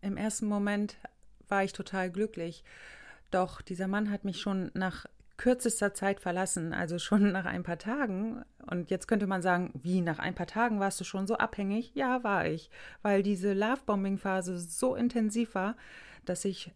Im 0.00 0.16
ersten 0.16 0.46
Moment 0.46 0.96
war 1.48 1.62
ich 1.62 1.72
total 1.72 2.10
glücklich, 2.10 2.64
doch 3.30 3.62
dieser 3.62 3.88
Mann 3.88 4.10
hat 4.10 4.24
mich 4.24 4.40
schon 4.40 4.70
nach 4.74 5.06
kürzester 5.36 5.94
Zeit 5.94 6.20
verlassen, 6.20 6.72
also 6.72 6.98
schon 6.98 7.32
nach 7.32 7.44
ein 7.44 7.62
paar 7.62 7.78
Tagen. 7.78 8.44
Und 8.70 8.90
jetzt 8.90 9.08
könnte 9.08 9.26
man 9.26 9.42
sagen, 9.42 9.72
wie 9.74 10.00
nach 10.00 10.18
ein 10.18 10.34
paar 10.34 10.46
Tagen 10.46 10.80
warst 10.80 11.00
du 11.00 11.04
schon 11.04 11.26
so 11.26 11.36
abhängig? 11.36 11.94
Ja, 11.94 12.22
war 12.24 12.46
ich, 12.46 12.70
weil 13.02 13.22
diese 13.22 13.52
Lovebombing-Phase 13.52 14.58
so 14.58 14.94
intensiv 14.94 15.54
war, 15.54 15.76
dass 16.24 16.44
ich 16.44 16.72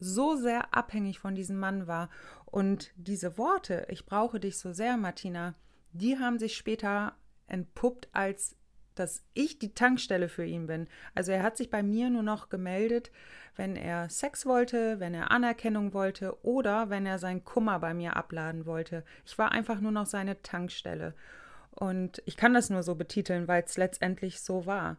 so 0.00 0.36
sehr 0.36 0.74
abhängig 0.74 1.18
von 1.18 1.34
diesem 1.34 1.58
Mann 1.58 1.86
war. 1.86 2.08
Und 2.46 2.92
diese 2.96 3.36
Worte, 3.36 3.86
ich 3.90 4.06
brauche 4.06 4.40
dich 4.40 4.58
so 4.58 4.72
sehr, 4.72 4.96
Martina, 4.96 5.54
die 5.92 6.18
haben 6.18 6.38
sich 6.38 6.56
später 6.56 7.14
entpuppt 7.46 8.08
als 8.12 8.56
dass 8.98 9.24
ich 9.34 9.58
die 9.58 9.74
Tankstelle 9.74 10.28
für 10.28 10.44
ihn 10.44 10.66
bin. 10.66 10.88
Also 11.14 11.32
er 11.32 11.42
hat 11.42 11.56
sich 11.56 11.70
bei 11.70 11.82
mir 11.82 12.10
nur 12.10 12.22
noch 12.22 12.48
gemeldet, 12.48 13.10
wenn 13.56 13.76
er 13.76 14.08
Sex 14.08 14.46
wollte, 14.46 15.00
wenn 15.00 15.14
er 15.14 15.30
Anerkennung 15.30 15.92
wollte 15.92 16.44
oder 16.44 16.90
wenn 16.90 17.06
er 17.06 17.18
seinen 17.18 17.44
Kummer 17.44 17.78
bei 17.80 17.94
mir 17.94 18.16
abladen 18.16 18.66
wollte. 18.66 19.04
Ich 19.26 19.36
war 19.38 19.52
einfach 19.52 19.80
nur 19.80 19.92
noch 19.92 20.06
seine 20.06 20.42
Tankstelle. 20.42 21.14
Und 21.70 22.22
ich 22.24 22.36
kann 22.36 22.54
das 22.54 22.70
nur 22.70 22.82
so 22.82 22.94
betiteln, 22.94 23.48
weil 23.48 23.62
es 23.62 23.76
letztendlich 23.76 24.40
so 24.40 24.66
war. 24.66 24.96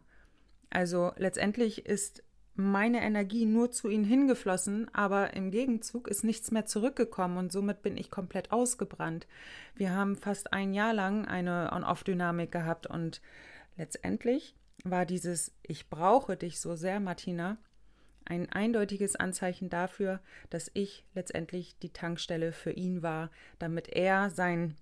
Also 0.70 1.12
letztendlich 1.16 1.86
ist 1.86 2.22
meine 2.54 3.02
Energie 3.02 3.46
nur 3.46 3.70
zu 3.70 3.88
ihm 3.88 4.04
hingeflossen, 4.04 4.92
aber 4.94 5.34
im 5.34 5.50
Gegenzug 5.50 6.08
ist 6.08 6.24
nichts 6.24 6.50
mehr 6.50 6.66
zurückgekommen 6.66 7.38
und 7.38 7.52
somit 7.52 7.82
bin 7.82 7.96
ich 7.96 8.10
komplett 8.10 8.52
ausgebrannt. 8.52 9.26
Wir 9.74 9.92
haben 9.92 10.16
fast 10.16 10.52
ein 10.52 10.74
Jahr 10.74 10.92
lang 10.92 11.26
eine 11.26 11.70
On-Off-Dynamik 11.72 12.52
gehabt 12.52 12.86
und 12.86 13.20
Letztendlich 13.76 14.54
war 14.84 15.06
dieses 15.06 15.52
Ich 15.62 15.88
brauche 15.90 16.36
dich 16.36 16.60
so 16.60 16.74
sehr, 16.76 17.00
Martina, 17.00 17.58
ein 18.24 18.50
eindeutiges 18.50 19.16
Anzeichen 19.16 19.70
dafür, 19.70 20.20
dass 20.50 20.70
ich 20.74 21.04
letztendlich 21.14 21.78
die 21.78 21.92
Tankstelle 21.92 22.52
für 22.52 22.70
ihn 22.72 23.02
war, 23.02 23.30
damit 23.58 23.88
er 23.88 24.30
sein 24.30 24.76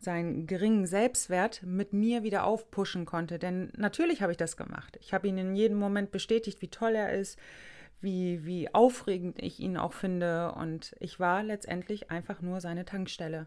seinen 0.00 0.46
geringen 0.46 0.86
Selbstwert 0.86 1.62
mit 1.62 1.92
mir 1.92 2.22
wieder 2.22 2.44
aufpushen 2.44 3.04
konnte. 3.04 3.38
Denn 3.38 3.70
natürlich 3.76 4.22
habe 4.22 4.32
ich 4.32 4.38
das 4.38 4.56
gemacht. 4.56 4.96
Ich 5.00 5.12
habe 5.12 5.28
ihn 5.28 5.36
in 5.36 5.54
jedem 5.54 5.78
Moment 5.78 6.10
bestätigt, 6.10 6.62
wie 6.62 6.68
toll 6.68 6.94
er 6.94 7.12
ist, 7.12 7.38
wie, 8.00 8.44
wie 8.46 8.74
aufregend 8.74 9.40
ich 9.42 9.60
ihn 9.60 9.76
auch 9.76 9.92
finde. 9.92 10.52
Und 10.52 10.96
ich 11.00 11.20
war 11.20 11.42
letztendlich 11.42 12.10
einfach 12.10 12.40
nur 12.40 12.62
seine 12.62 12.86
Tankstelle. 12.86 13.46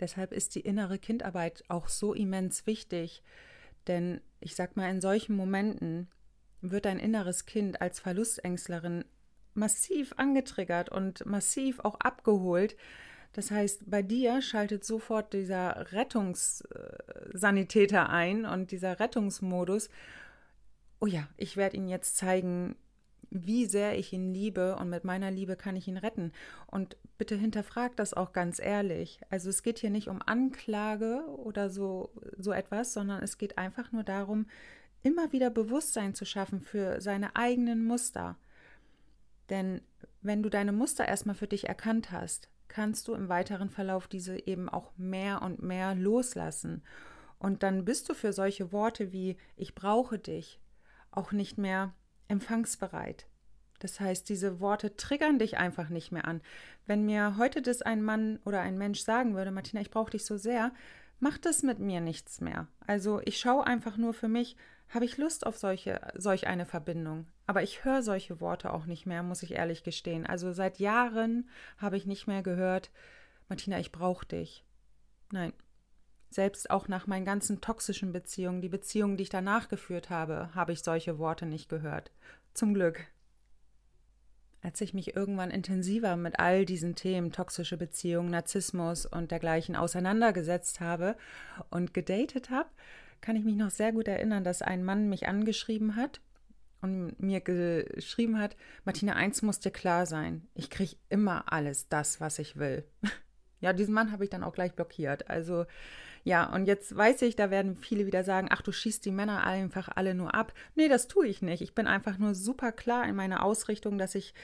Deshalb 0.00 0.32
ist 0.32 0.54
die 0.54 0.60
innere 0.60 0.98
Kindarbeit 0.98 1.62
auch 1.68 1.88
so 1.88 2.14
immens 2.14 2.66
wichtig, 2.66 3.22
denn 3.86 4.20
ich 4.40 4.56
sag 4.56 4.76
mal, 4.76 4.90
in 4.90 5.00
solchen 5.00 5.36
Momenten 5.36 6.08
wird 6.62 6.86
dein 6.86 6.98
inneres 6.98 7.46
Kind 7.46 7.80
als 7.80 8.00
Verlustängstlerin 8.00 9.04
massiv 9.54 10.12
angetriggert 10.16 10.90
und 10.90 11.24
massiv 11.26 11.78
auch 11.80 11.98
abgeholt. 12.00 12.76
Das 13.32 13.50
heißt, 13.50 13.90
bei 13.90 14.02
dir 14.02 14.42
schaltet 14.42 14.84
sofort 14.84 15.32
dieser 15.32 15.90
Rettungssanitäter 15.92 18.08
ein 18.08 18.44
und 18.44 18.70
dieser 18.72 19.00
Rettungsmodus. 19.00 19.88
Oh 21.00 21.06
ja, 21.06 21.28
ich 21.36 21.56
werde 21.56 21.76
ihn 21.76 21.88
jetzt 21.88 22.16
zeigen, 22.16 22.76
wie 23.30 23.66
sehr 23.66 23.98
ich 23.98 24.12
ihn 24.12 24.32
liebe 24.32 24.76
und 24.76 24.90
mit 24.90 25.04
meiner 25.04 25.30
Liebe 25.30 25.56
kann 25.56 25.76
ich 25.76 25.86
ihn 25.88 25.96
retten. 25.96 26.32
Und 26.66 26.96
bitte 27.18 27.36
hinterfragt 27.36 27.98
das 27.98 28.14
auch 28.14 28.32
ganz 28.32 28.58
ehrlich. 28.58 29.20
Also 29.30 29.50
es 29.50 29.62
geht 29.62 29.78
hier 29.78 29.90
nicht 29.90 30.08
um 30.08 30.20
Anklage 30.24 31.24
oder 31.36 31.70
so, 31.70 32.10
so 32.38 32.52
etwas, 32.52 32.92
sondern 32.92 33.22
es 33.22 33.38
geht 33.38 33.58
einfach 33.58 33.92
nur 33.92 34.02
darum, 34.02 34.46
immer 35.02 35.32
wieder 35.32 35.50
Bewusstsein 35.50 36.14
zu 36.14 36.24
schaffen 36.24 36.60
für 36.60 37.00
seine 37.00 37.36
eigenen 37.36 37.84
Muster. 37.84 38.36
Denn 39.48 39.80
wenn 40.22 40.42
du 40.42 40.48
deine 40.48 40.72
Muster 40.72 41.06
erstmal 41.06 41.34
für 41.34 41.48
dich 41.48 41.68
erkannt 41.68 42.12
hast, 42.12 42.48
kannst 42.68 43.08
du 43.08 43.14
im 43.14 43.28
weiteren 43.28 43.70
Verlauf 43.70 44.06
diese 44.06 44.46
eben 44.46 44.68
auch 44.68 44.92
mehr 44.96 45.42
und 45.42 45.62
mehr 45.62 45.94
loslassen. 45.94 46.82
Und 47.38 47.62
dann 47.62 47.84
bist 47.84 48.08
du 48.08 48.14
für 48.14 48.32
solche 48.32 48.70
Worte 48.70 49.12
wie 49.12 49.36
ich 49.56 49.74
brauche 49.74 50.18
dich 50.18 50.60
auch 51.10 51.32
nicht 51.32 51.58
mehr 51.58 51.92
empfangsbereit. 52.30 53.26
Das 53.80 53.98
heißt, 53.98 54.28
diese 54.28 54.60
Worte 54.60 54.96
triggern 54.96 55.38
dich 55.38 55.56
einfach 55.56 55.88
nicht 55.88 56.12
mehr 56.12 56.26
an. 56.26 56.42
Wenn 56.86 57.04
mir 57.04 57.36
heute 57.38 57.62
das 57.62 57.82
ein 57.82 58.02
Mann 58.02 58.38
oder 58.44 58.60
ein 58.60 58.78
Mensch 58.78 59.00
sagen 59.00 59.34
würde, 59.34 59.50
Martina, 59.50 59.80
ich 59.80 59.90
brauche 59.90 60.10
dich 60.10 60.24
so 60.24 60.36
sehr, 60.36 60.72
macht 61.18 61.46
es 61.46 61.62
mit 61.62 61.78
mir 61.78 62.00
nichts 62.00 62.40
mehr. 62.40 62.68
Also 62.86 63.20
ich 63.24 63.38
schaue 63.38 63.66
einfach 63.66 63.96
nur 63.96 64.14
für 64.14 64.28
mich, 64.28 64.56
habe 64.90 65.04
ich 65.04 65.18
Lust 65.18 65.46
auf 65.46 65.56
solche, 65.56 66.00
solch 66.14 66.46
eine 66.46 66.66
Verbindung. 66.66 67.26
Aber 67.46 67.62
ich 67.62 67.84
höre 67.84 68.02
solche 68.02 68.40
Worte 68.40 68.72
auch 68.72 68.86
nicht 68.86 69.06
mehr, 69.06 69.22
muss 69.22 69.42
ich 69.42 69.52
ehrlich 69.52 69.82
gestehen. 69.82 70.26
Also 70.26 70.52
seit 70.52 70.78
Jahren 70.78 71.48
habe 71.78 71.96
ich 71.96 72.06
nicht 72.06 72.26
mehr 72.26 72.42
gehört, 72.42 72.90
Martina, 73.48 73.78
ich 73.78 73.92
brauche 73.92 74.26
dich. 74.26 74.64
Nein. 75.32 75.52
Selbst 76.30 76.70
auch 76.70 76.86
nach 76.86 77.08
meinen 77.08 77.24
ganzen 77.24 77.60
toxischen 77.60 78.12
Beziehungen, 78.12 78.62
die 78.62 78.68
Beziehungen, 78.68 79.16
die 79.16 79.24
ich 79.24 79.30
danach 79.30 79.68
geführt 79.68 80.10
habe, 80.10 80.50
habe 80.54 80.72
ich 80.72 80.82
solche 80.82 81.18
Worte 81.18 81.44
nicht 81.44 81.68
gehört. 81.68 82.12
Zum 82.54 82.72
Glück. 82.72 83.04
Als 84.62 84.80
ich 84.80 84.94
mich 84.94 85.16
irgendwann 85.16 85.50
intensiver 85.50 86.16
mit 86.16 86.38
all 86.38 86.64
diesen 86.66 86.94
Themen, 86.94 87.32
toxische 87.32 87.76
Beziehungen, 87.76 88.30
Narzissmus 88.30 89.06
und 89.06 89.30
dergleichen 89.30 89.74
auseinandergesetzt 89.74 90.80
habe 90.80 91.16
und 91.70 91.94
gedatet 91.94 92.50
habe, 92.50 92.68
kann 93.20 93.36
ich 93.36 93.44
mich 93.44 93.56
noch 93.56 93.70
sehr 93.70 93.92
gut 93.92 94.06
erinnern, 94.06 94.44
dass 94.44 94.62
ein 94.62 94.84
Mann 94.84 95.08
mich 95.08 95.26
angeschrieben 95.28 95.96
hat 95.96 96.20
und 96.80 97.18
mir 97.20 97.40
geschrieben 97.40 98.38
hat, 98.38 98.56
Martina, 98.84 99.14
eins 99.14 99.42
muss 99.42 99.60
dir 99.60 99.70
klar 99.70 100.06
sein, 100.06 100.46
ich 100.54 100.70
kriege 100.70 100.96
immer 101.08 101.52
alles 101.52 101.88
das, 101.88 102.20
was 102.20 102.38
ich 102.38 102.56
will. 102.56 102.84
Ja, 103.60 103.72
diesen 103.72 103.94
Mann 103.94 104.12
habe 104.12 104.24
ich 104.24 104.30
dann 104.30 104.44
auch 104.44 104.54
gleich 104.54 104.72
blockiert. 104.74 105.28
Also 105.28 105.66
ja, 106.24 106.52
und 106.52 106.66
jetzt 106.66 106.94
weiß 106.94 107.22
ich, 107.22 107.36
da 107.36 107.50
werden 107.50 107.76
viele 107.76 108.06
wieder 108.06 108.24
sagen, 108.24 108.48
ach, 108.50 108.62
du 108.62 108.72
schießt 108.72 109.04
die 109.04 109.10
Männer 109.10 109.44
einfach 109.44 109.88
alle 109.94 110.14
nur 110.14 110.34
ab. 110.34 110.52
Nee, 110.74 110.88
das 110.88 111.08
tue 111.08 111.26
ich 111.26 111.40
nicht. 111.40 111.62
Ich 111.62 111.74
bin 111.74 111.86
einfach 111.86 112.18
nur 112.18 112.34
super 112.34 112.72
klar 112.72 113.06
in 113.08 113.16
meiner 113.16 113.42
Ausrichtung, 113.42 113.96
dass 113.96 114.14
ich 114.14 114.34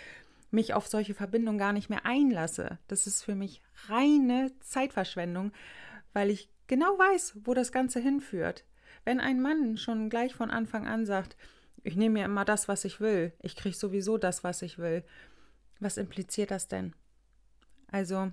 mich 0.51 0.75
auf 0.75 0.87
solche 0.87 1.15
Verbindungen 1.15 1.59
gar 1.59 1.73
nicht 1.73 1.91
mehr 1.91 2.07
einlasse. 2.07 2.79
Das 2.89 3.07
ist 3.07 3.23
für 3.23 3.35
mich 3.35 3.61
reine 3.89 4.53
Zeitverschwendung, 4.61 5.53
weil 6.13 6.31
ich 6.31 6.49
genau 6.67 6.99
weiß, 6.99 7.39
wo 7.45 7.53
das 7.53 7.73
Ganze 7.73 8.01
hinführt. 8.01 8.65
Wenn 9.05 9.21
ein 9.21 9.41
Mann 9.41 9.77
schon 9.77 10.09
gleich 10.09 10.35
von 10.35 10.51
Anfang 10.51 10.87
an 10.87 11.05
sagt, 11.05 11.37
ich 11.83 11.97
nehme 11.97 12.15
mir 12.15 12.25
immer 12.25 12.45
das, 12.45 12.69
was 12.69 12.85
ich 12.85 13.01
will, 13.01 13.33
ich 13.43 13.55
kriege 13.55 13.77
sowieso 13.77 14.19
das, 14.19 14.43
was 14.45 14.63
ich 14.63 14.79
will, 14.79 15.05
was 15.79 15.99
impliziert 15.99 16.51
das 16.51 16.69
denn? 16.69 16.95
Also, 17.89 18.33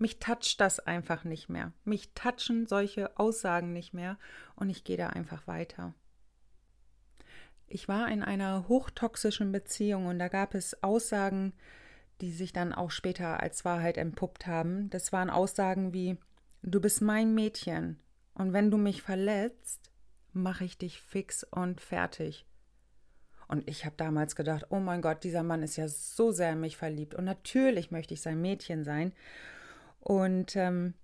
mich 0.00 0.18
toucht 0.18 0.60
das 0.60 0.80
einfach 0.80 1.24
nicht 1.24 1.48
mehr. 1.48 1.72
Mich 1.84 2.12
touchen 2.14 2.66
solche 2.66 3.18
Aussagen 3.18 3.72
nicht 3.72 3.94
mehr 3.94 4.18
und 4.56 4.70
ich 4.70 4.84
gehe 4.84 4.96
da 4.96 5.08
einfach 5.08 5.46
weiter. 5.46 5.94
Ich 7.66 7.88
war 7.88 8.08
in 8.08 8.22
einer 8.22 8.68
hochtoxischen 8.68 9.52
Beziehung 9.52 10.06
und 10.06 10.18
da 10.18 10.28
gab 10.28 10.54
es 10.54 10.82
Aussagen, 10.82 11.52
die 12.20 12.32
sich 12.32 12.52
dann 12.52 12.72
auch 12.72 12.90
später 12.90 13.40
als 13.40 13.64
Wahrheit 13.64 13.96
entpuppt 13.96 14.46
haben. 14.46 14.90
Das 14.90 15.12
waren 15.12 15.30
Aussagen 15.30 15.92
wie 15.92 16.16
Du 16.62 16.80
bist 16.80 17.02
mein 17.02 17.34
Mädchen 17.34 18.00
und 18.34 18.52
wenn 18.52 18.70
du 18.70 18.78
mich 18.78 19.02
verletzt, 19.02 19.90
mache 20.32 20.64
ich 20.64 20.76
dich 20.76 21.00
fix 21.00 21.44
und 21.44 21.80
fertig. 21.80 22.46
Und 23.46 23.68
ich 23.68 23.84
habe 23.84 23.94
damals 23.96 24.36
gedacht, 24.36 24.66
oh 24.70 24.80
mein 24.80 25.00
Gott, 25.00 25.24
dieser 25.24 25.42
Mann 25.42 25.62
ist 25.62 25.76
ja 25.76 25.88
so 25.88 26.32
sehr 26.32 26.52
in 26.52 26.60
mich 26.60 26.76
verliebt 26.76 27.14
und 27.14 27.24
natürlich 27.24 27.90
möchte 27.90 28.14
ich 28.14 28.20
sein 28.20 28.40
Mädchen 28.40 28.84
sein. 28.84 29.12
Und 30.08 30.56
ähm, 30.56 30.94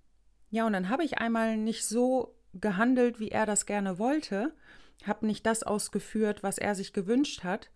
ja, 0.49 0.65
und 0.65 0.73
dann 0.73 0.89
habe 0.89 1.03
ich 1.03 1.19
einmal 1.19 1.57
nicht 1.57 1.85
so 1.85 2.35
gehandelt, 2.55 3.19
wie 3.19 3.29
er 3.29 3.45
das 3.45 3.67
gerne 3.67 3.99
wollte, 3.99 4.51
habe 5.05 5.27
nicht 5.27 5.45
das 5.45 5.61
ausgeführt, 5.61 6.41
was 6.41 6.57
er 6.57 6.73
sich 6.73 6.91
gewünscht 6.91 7.43
hat. 7.43 7.69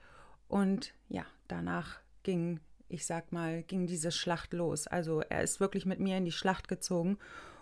Und 0.47 0.95
ja, 1.07 1.27
danach 1.47 1.99
ging, 2.23 2.61
ich 2.87 3.05
sag 3.05 3.31
mal, 3.31 3.61
ging 3.61 3.85
diese 3.85 4.11
Schlacht 4.11 4.53
los. 4.53 4.87
Also 4.87 5.21
er 5.21 5.43
ist 5.43 5.59
wirklich 5.59 5.85
mit 5.85 5.99
mir 5.99 6.17
in 6.17 6.25
die 6.25 6.31
Schlacht 6.31 6.67
gezogen. 6.67 7.19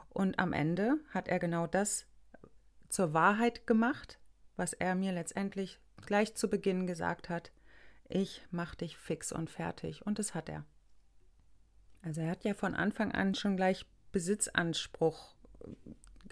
Und 0.07 0.39
am 0.39 0.53
Ende 0.53 1.01
hat 1.09 1.27
er 1.27 1.38
genau 1.38 1.67
das 1.67 2.05
zur 2.88 3.13
Wahrheit 3.13 3.67
gemacht, 3.67 4.17
was 4.56 4.71
er 4.71 4.95
mir 4.95 5.12
letztendlich 5.12 5.77
gleich 6.06 6.36
zu 6.36 6.49
Beginn 6.49 6.88
gesagt 6.88 7.27
hat. 7.27 7.51
Ich 8.08 8.45
mach 8.49 8.75
dich 8.75 8.95
fix 8.95 9.34
und 9.34 9.49
fertig. 9.49 10.06
Und 10.06 10.19
das 10.19 10.34
hat 10.34 10.47
er. 10.47 10.63
Also 12.01 12.21
er 12.21 12.31
hat 12.31 12.43
ja 12.43 12.53
von 12.53 12.75
Anfang 12.75 13.12
an 13.12 13.36
schon 13.36 13.57
gleich 13.57 13.86
Besitzanspruch 14.12 15.36
äh, 15.62 15.67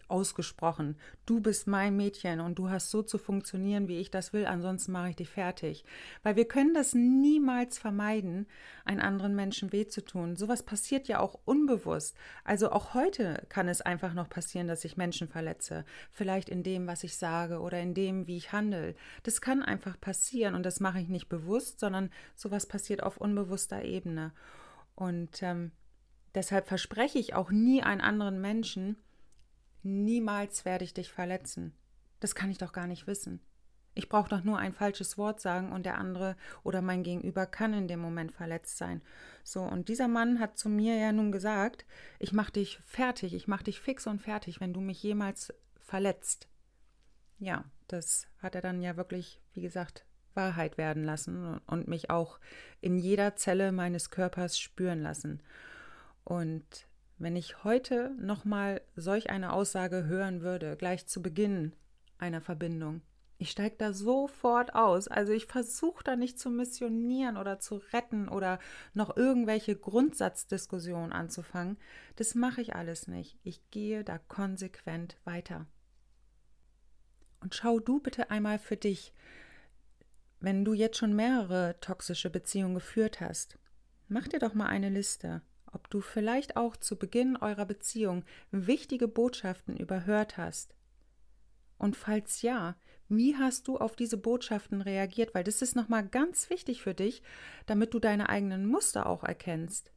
ausgesprochen. 0.08 0.97
Du 1.25 1.39
bist 1.39 1.67
mein 1.67 1.95
Mädchen 1.95 2.39
und 2.39 2.60
du 2.60 2.69
hast 2.69 2.91
so 2.91 3.01
zu 3.01 3.17
funktionieren, 3.17 3.88
wie 3.88 3.97
ich 3.97 4.12
das 4.12 4.34
will, 4.34 4.45
ansonsten 4.45 4.91
mache 4.91 5.10
ich 5.10 5.15
dich 5.15 5.30
fertig. 5.30 5.84
Weil 6.23 6.36
wir 6.36 6.47
können 6.47 6.73
das 6.73 6.93
niemals 6.93 7.78
vermeiden, 7.78 8.45
einen 8.84 8.99
anderen 8.99 9.36
Menschen 9.36 9.71
weh 9.71 9.88
zu 9.88 10.04
tun. 10.04 10.36
Sowas 10.36 10.63
passiert 10.63 11.08
ja 11.08 11.19
auch 11.19 11.39
unbewusst. 11.45 12.15
Also 12.43 12.71
auch 12.71 12.93
heute 12.93 13.45
kann 13.49 13.67
es 13.67 13.82
einfach 13.82 14.13
noch 14.13 14.30
passieren, 14.30 14.67
dass 14.67 14.86
ich 14.86 14.97
Menschen 14.97 15.28
verletze. 15.28 15.86
Vielleicht 16.12 16.49
in 16.49 16.62
dem, 16.62 16.88
was 16.88 17.04
ich 17.04 17.17
sage 17.17 17.60
oder 17.60 17.80
in 17.80 17.93
dem, 17.93 18.28
wie 18.28 18.38
ich 18.38 18.51
handle. 18.51 18.95
Das 19.23 19.41
kann 19.41 19.63
einfach 19.63 19.99
passieren 19.99 20.54
und 20.56 20.63
das 20.63 20.80
mache 20.80 20.99
ich 20.99 21.10
nicht 21.10 21.30
bewusst, 21.30 21.80
sondern 21.80 22.12
sowas 22.36 22.67
passiert 22.67 23.01
auf 23.01 23.17
unbewusster 23.17 23.84
Ebene. 23.84 24.34
Und 24.95 25.43
ähm, 25.43 25.71
deshalb 26.34 26.67
verspreche 26.67 27.19
ich 27.19 27.34
auch 27.34 27.51
nie 27.51 27.84
einen 27.84 28.01
anderen 28.01 28.41
Menschen, 28.41 28.97
niemals 29.84 30.65
werde 30.65 30.84
ich 30.84 30.93
dich 30.93 31.12
verletzen. 31.12 31.73
Das 32.19 32.36
kann 32.36 32.49
ich 32.49 32.58
doch 32.58 32.71
gar 32.71 32.88
nicht 32.88 33.08
wissen. 33.08 33.41
Ich 33.97 34.10
brauche 34.10 34.29
doch 34.29 34.43
nur 34.43 34.58
ein 34.58 34.73
falsches 34.73 35.17
Wort 35.17 35.39
sagen 35.39 35.71
und 35.71 35.86
der 35.86 35.97
andere 35.97 36.36
oder 36.63 36.81
mein 36.81 37.01
Gegenüber 37.01 37.45
kann 37.45 37.73
in 37.73 37.88
dem 37.88 38.01
Moment 38.01 38.34
verletzt 38.34 38.77
sein. 38.77 39.01
So, 39.43 39.62
und 39.63 39.88
dieser 39.88 40.10
Mann 40.10 40.39
hat 40.39 40.58
zu 40.58 40.67
mir 40.67 40.97
ja 40.97 41.13
nun 41.13 41.31
gesagt, 41.31 41.86
ich 42.19 42.34
mache 42.34 42.51
dich 42.51 42.79
fertig, 42.86 43.34
ich 43.34 43.47
mache 43.47 43.63
dich 43.63 43.79
fix 43.79 44.05
und 44.05 44.21
fertig, 44.21 44.60
wenn 44.60 44.73
du 44.73 44.81
mich 44.81 45.01
jemals 45.01 45.53
verletzt. 45.79 46.49
Ja, 47.39 47.63
das 47.88 48.27
hat 48.39 48.55
er 48.55 48.62
dann 48.62 48.81
ja 48.81 48.97
wirklich, 48.97 49.39
wie 49.53 49.62
gesagt, 49.62 50.05
Wahrheit 50.36 50.78
werden 50.78 51.04
lassen 51.04 51.60
und 51.67 51.88
mich 51.88 52.10
auch 52.10 52.39
in 52.82 52.98
jeder 52.98 53.36
Zelle 53.36 53.71
meines 53.71 54.10
Körpers 54.10 54.60
spüren 54.60 55.02
lassen. 55.02 55.41
Und 56.24 56.88
wenn 57.17 57.36
ich 57.36 57.63
heute 57.63 58.12
nochmal 58.19 58.82
solch 58.95 59.30
eine 59.30 59.54
Aussage 59.54 60.06
hören 60.06 60.41
würde, 60.41 60.76
gleich 60.76 61.08
zu 61.08 61.21
Beginn 61.21 61.74
einer 62.17 62.41
Verbindung, 62.41 63.02
ich 63.38 63.52
steige 63.52 63.76
da 63.78 63.91
sofort 63.91 64.76
aus. 64.76 65.08
Also 65.08 65.34
ich 65.34 65.45
versuche 65.45 66.04
da 66.04 66.15
nicht 66.15 66.39
zu 66.39 66.50
missionieren 66.50 67.38
oder 67.38 67.60
zu 67.60 67.82
retten 67.91 68.30
oder 68.30 68.60
noch 68.93 69.17
irgendwelche 69.17 69.76
Grundsatzdiskussionen 69.76 71.12
anzufangen. 71.12 71.78
Das 72.15 72.34
mache 72.36 72.62
ich 72.62 72.76
alles 72.76 73.08
nicht. 73.08 73.38
Ich 73.43 73.69
gehe 73.71 74.04
da 74.04 74.17
konsequent 74.17 75.17
weiter. 75.26 75.67
Und 77.41 77.56
schau 77.56 77.80
du 77.80 78.00
bitte 78.00 78.32
einmal 78.32 78.58
für 78.58 78.78
dich, 78.78 79.13
wenn 80.39 80.65
du 80.65 80.74
jetzt 80.74 80.98
schon 80.98 81.15
mehrere 81.15 81.80
toxische 81.80 82.30
Beziehungen 82.30 82.76
geführt 82.76 83.21
hast, 83.21 83.58
mach 84.08 84.28
dir 84.28 84.39
doch 84.39 84.54
mal 84.54 84.67
eine 84.67 84.89
Liste, 84.89 85.41
ob 85.71 85.89
du 85.89 86.02
vielleicht 86.02 86.58
auch 86.58 86.78
zu 86.78 86.98
Beginn 86.98 87.36
eurer 87.38 87.65
Beziehung 87.65 88.24
wichtige 88.52 89.08
Botschaften 89.08 89.78
überhört 89.78 90.38
hast. 90.38 90.76
Und 91.78 91.95
falls 91.95 92.41
ja, 92.41 92.76
wie 93.08 93.36
hast 93.36 93.67
du 93.67 93.78
auf 93.78 93.95
diese 93.95 94.17
Botschaften 94.17 94.82
reagiert? 94.82 95.36
Weil 95.36 95.43
das 95.43 95.62
ist 95.62 95.76
nochmal 95.76 96.08
ganz 96.08 96.50
wichtig 96.50 96.82
für 96.82 96.93
dich, 96.93 97.21
damit 97.65 97.93
du 97.93 98.00
deine 98.00 98.30
eigenen 98.30 98.65
Muster 98.65 99.06
auch 99.06 99.24
erkennst. 99.24 99.91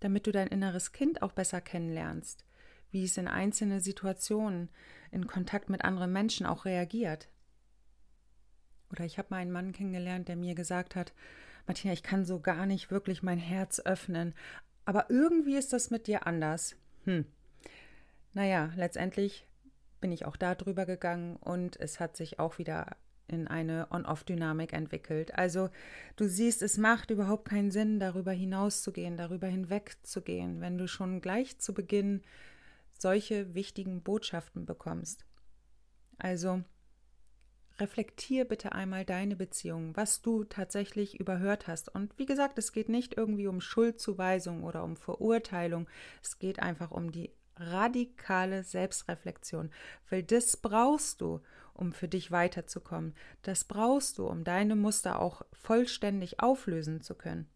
Damit 0.00 0.26
du 0.26 0.32
dein 0.32 0.48
inneres 0.48 0.92
Kind 0.92 1.22
auch 1.22 1.32
besser 1.32 1.60
kennenlernst, 1.60 2.44
wie 2.90 3.04
es 3.04 3.16
in 3.18 3.28
einzelne 3.28 3.80
Situationen 3.80 4.70
in 5.10 5.26
Kontakt 5.26 5.68
mit 5.68 5.84
anderen 5.84 6.12
Menschen 6.12 6.46
auch 6.46 6.64
reagiert. 6.64 7.28
Oder 8.90 9.04
ich 9.04 9.18
habe 9.18 9.28
mal 9.30 9.38
einen 9.38 9.52
Mann 9.52 9.72
kennengelernt, 9.72 10.28
der 10.28 10.36
mir 10.36 10.54
gesagt 10.54 10.96
hat, 10.96 11.12
Martina, 11.66 11.92
ich 11.92 12.02
kann 12.02 12.24
so 12.24 12.40
gar 12.40 12.66
nicht 12.66 12.90
wirklich 12.90 13.22
mein 13.22 13.38
Herz 13.38 13.80
öffnen, 13.80 14.34
aber 14.84 15.10
irgendwie 15.10 15.56
ist 15.56 15.72
das 15.72 15.90
mit 15.90 16.06
dir 16.06 16.26
anders. 16.26 16.76
Hm. 17.04 17.26
Naja, 18.32 18.72
letztendlich 18.76 19.46
bin 20.00 20.12
ich 20.12 20.24
auch 20.24 20.36
da 20.36 20.54
drüber 20.54 20.86
gegangen 20.86 21.36
und 21.36 21.78
es 21.78 22.00
hat 22.00 22.16
sich 22.16 22.38
auch 22.38 22.58
wieder 22.58 22.96
in 23.26 23.46
eine 23.46 23.88
On-Off-Dynamik 23.90 24.72
entwickelt. 24.72 25.34
Also 25.34 25.68
du 26.16 26.26
siehst, 26.26 26.62
es 26.62 26.78
macht 26.78 27.10
überhaupt 27.10 27.48
keinen 27.48 27.70
Sinn, 27.70 28.00
darüber 28.00 28.32
hinauszugehen, 28.32 29.16
darüber 29.16 29.46
hinwegzugehen, 29.46 30.60
wenn 30.60 30.78
du 30.78 30.88
schon 30.88 31.20
gleich 31.20 31.58
zu 31.58 31.74
Beginn 31.74 32.22
solche 32.98 33.54
wichtigen 33.54 34.02
Botschaften 34.02 34.64
bekommst. 34.64 35.26
Also 36.16 36.62
reflektier 37.80 38.44
bitte 38.44 38.72
einmal 38.72 39.04
deine 39.04 39.36
Beziehung, 39.36 39.96
was 39.96 40.22
du 40.22 40.44
tatsächlich 40.44 41.18
überhört 41.20 41.66
hast. 41.66 41.94
Und 41.94 42.16
wie 42.18 42.26
gesagt, 42.26 42.58
es 42.58 42.72
geht 42.72 42.88
nicht 42.88 43.16
irgendwie 43.16 43.46
um 43.46 43.60
Schuldzuweisung 43.60 44.64
oder 44.64 44.84
um 44.84 44.96
Verurteilung. 44.96 45.88
Es 46.22 46.38
geht 46.38 46.60
einfach 46.60 46.90
um 46.90 47.12
die 47.12 47.30
radikale 47.56 48.62
Selbstreflexion, 48.62 49.70
weil 50.10 50.22
das 50.22 50.56
brauchst 50.56 51.20
du, 51.20 51.40
um 51.74 51.92
für 51.92 52.08
dich 52.08 52.30
weiterzukommen. 52.30 53.14
Das 53.42 53.64
brauchst 53.64 54.18
du, 54.18 54.26
um 54.26 54.44
deine 54.44 54.76
Muster 54.76 55.20
auch 55.20 55.42
vollständig 55.52 56.40
auflösen 56.40 57.00
zu 57.00 57.14
können. 57.14 57.48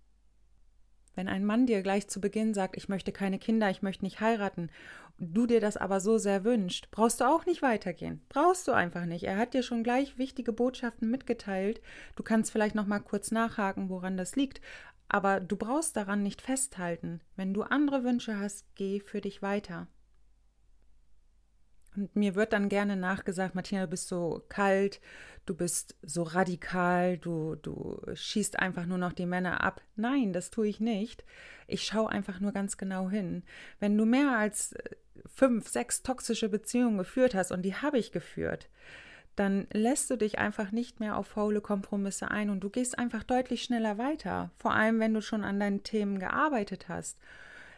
Wenn 1.14 1.29
ein 1.29 1.44
Mann 1.44 1.66
dir 1.66 1.83
gleich 1.83 2.09
zu 2.09 2.20
Beginn 2.20 2.55
sagt, 2.55 2.77
ich 2.77 2.88
möchte 2.88 3.12
keine 3.12 3.38
Kinder, 3.38 3.70
ich 3.70 3.83
möchte 3.83 4.05
nicht 4.05 4.20
heiraten, 4.20 4.70
du 5.18 5.46
dir 5.46 5.61
das 5.61 5.77
aber 5.77 6.01
so 6.01 6.18
sehr 6.18 6.44
wünscht, 6.44 6.88
brauchst 6.90 7.20
du 7.20 7.25
auch 7.25 7.46
nicht 7.46 7.62
weitergehen. 7.62 8.22
Brauchst 8.29 8.66
du 8.66 8.72
einfach 8.72 9.05
nicht. 9.05 9.25
Er 9.25 9.37
hat 9.37 9.55
dir 9.55 9.62
schon 9.62 9.85
gleich 9.85 10.18
wichtige 10.18 10.53
Botschaften 10.53 11.11
mitgeteilt. 11.11 11.81
Du 12.16 12.22
kannst 12.22 12.51
vielleicht 12.51 12.75
noch 12.75 12.87
mal 12.87 13.01
kurz 13.01 13.31
nachhaken, 13.31 13.88
woran 13.88 14.16
das 14.16 14.37
liegt, 14.37 14.61
aber 15.09 15.40
du 15.40 15.57
brauchst 15.57 15.96
daran 15.96 16.22
nicht 16.22 16.40
festhalten. 16.40 17.20
Wenn 17.37 17.53
du 17.53 17.62
andere 17.62 18.03
Wünsche 18.05 18.38
hast, 18.38 18.66
geh 18.75 19.01
für 19.01 19.20
dich 19.20 19.42
weiter. 19.42 19.88
Und 21.94 22.14
mir 22.16 22.35
wird 22.35 22.52
dann 22.52 22.68
gerne 22.68 22.96
nachgesagt, 22.96 23.55
Martina, 23.55 23.83
du 23.83 23.88
bist 23.88 24.09
so 24.09 24.42
kalt, 24.48 25.00
du 25.44 25.55
bist 25.55 25.96
so 26.02 26.22
radikal, 26.22 27.18
du, 27.18 27.57
du 27.57 28.00
schießt 28.14 28.59
einfach 28.59 28.87
nur 28.87 28.98
noch 28.98 29.12
die 29.12 29.26
Männer 29.26 29.62
ab. 29.62 29.83
Nein, 29.96 30.33
das 30.33 30.50
tue 30.50 30.68
ich 30.68 30.81
nicht. 30.81 31.24
Ich 31.66 31.85
schaue 31.85 32.11
einfach 32.11 32.40
nur 32.40 32.52
ganz 32.52 32.76
genau 32.76 33.11
hin. 33.11 33.42
Wenn 33.78 33.96
du 33.98 34.07
mehr 34.07 34.37
als 34.38 34.72
äh, 34.72 34.96
fünf, 35.26 35.68
sechs 35.68 36.02
toxische 36.02 36.48
Beziehungen 36.48 36.98
geführt 36.98 37.35
hast, 37.35 37.52
und 37.52 37.62
die 37.62 37.74
habe 37.74 37.98
ich 37.98 38.12
geführt, 38.12 38.68
dann 39.37 39.66
lässt 39.72 40.11
du 40.11 40.16
dich 40.16 40.38
einfach 40.38 40.72
nicht 40.72 41.00
mehr 41.00 41.16
auf 41.16 41.26
faule 41.26 41.61
Kompromisse 41.61 42.31
ein 42.31 42.50
und 42.50 42.61
du 42.61 42.70
gehst 42.70 42.98
einfach 42.98 43.22
deutlich 43.22 43.62
schneller 43.62 43.96
weiter. 43.98 44.50
Vor 44.59 44.74
allem, 44.74 45.00
wenn 45.00 45.14
du 45.14 45.22
schon 45.22 45.44
an 45.44 45.59
deinen 45.61 45.83
Themen 45.83 46.18
gearbeitet 46.18 46.88
hast. 46.88 47.18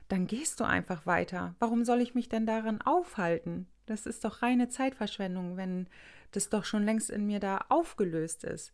Dann 0.09 0.27
gehst 0.27 0.61
du 0.61 0.65
einfach 0.65 1.07
weiter. 1.07 1.55
Warum 1.61 1.85
soll 1.85 2.01
ich 2.01 2.15
mich 2.15 2.29
denn 2.29 2.45
daran 2.45 2.83
aufhalten? 2.83 3.67
Das 3.87 4.07
ist 4.07 4.25
doch 4.25 4.43
reine 4.43 4.69
Zeitverschwendung, 4.69 5.57
wenn 5.57 5.87
das 6.33 6.49
doch 6.49 6.65
schon 6.65 6.85
längst 6.85 7.11
in 7.11 7.27
mir 7.27 7.41
da 7.41 7.67
aufgelöst 7.69 8.45
ist. 8.45 8.73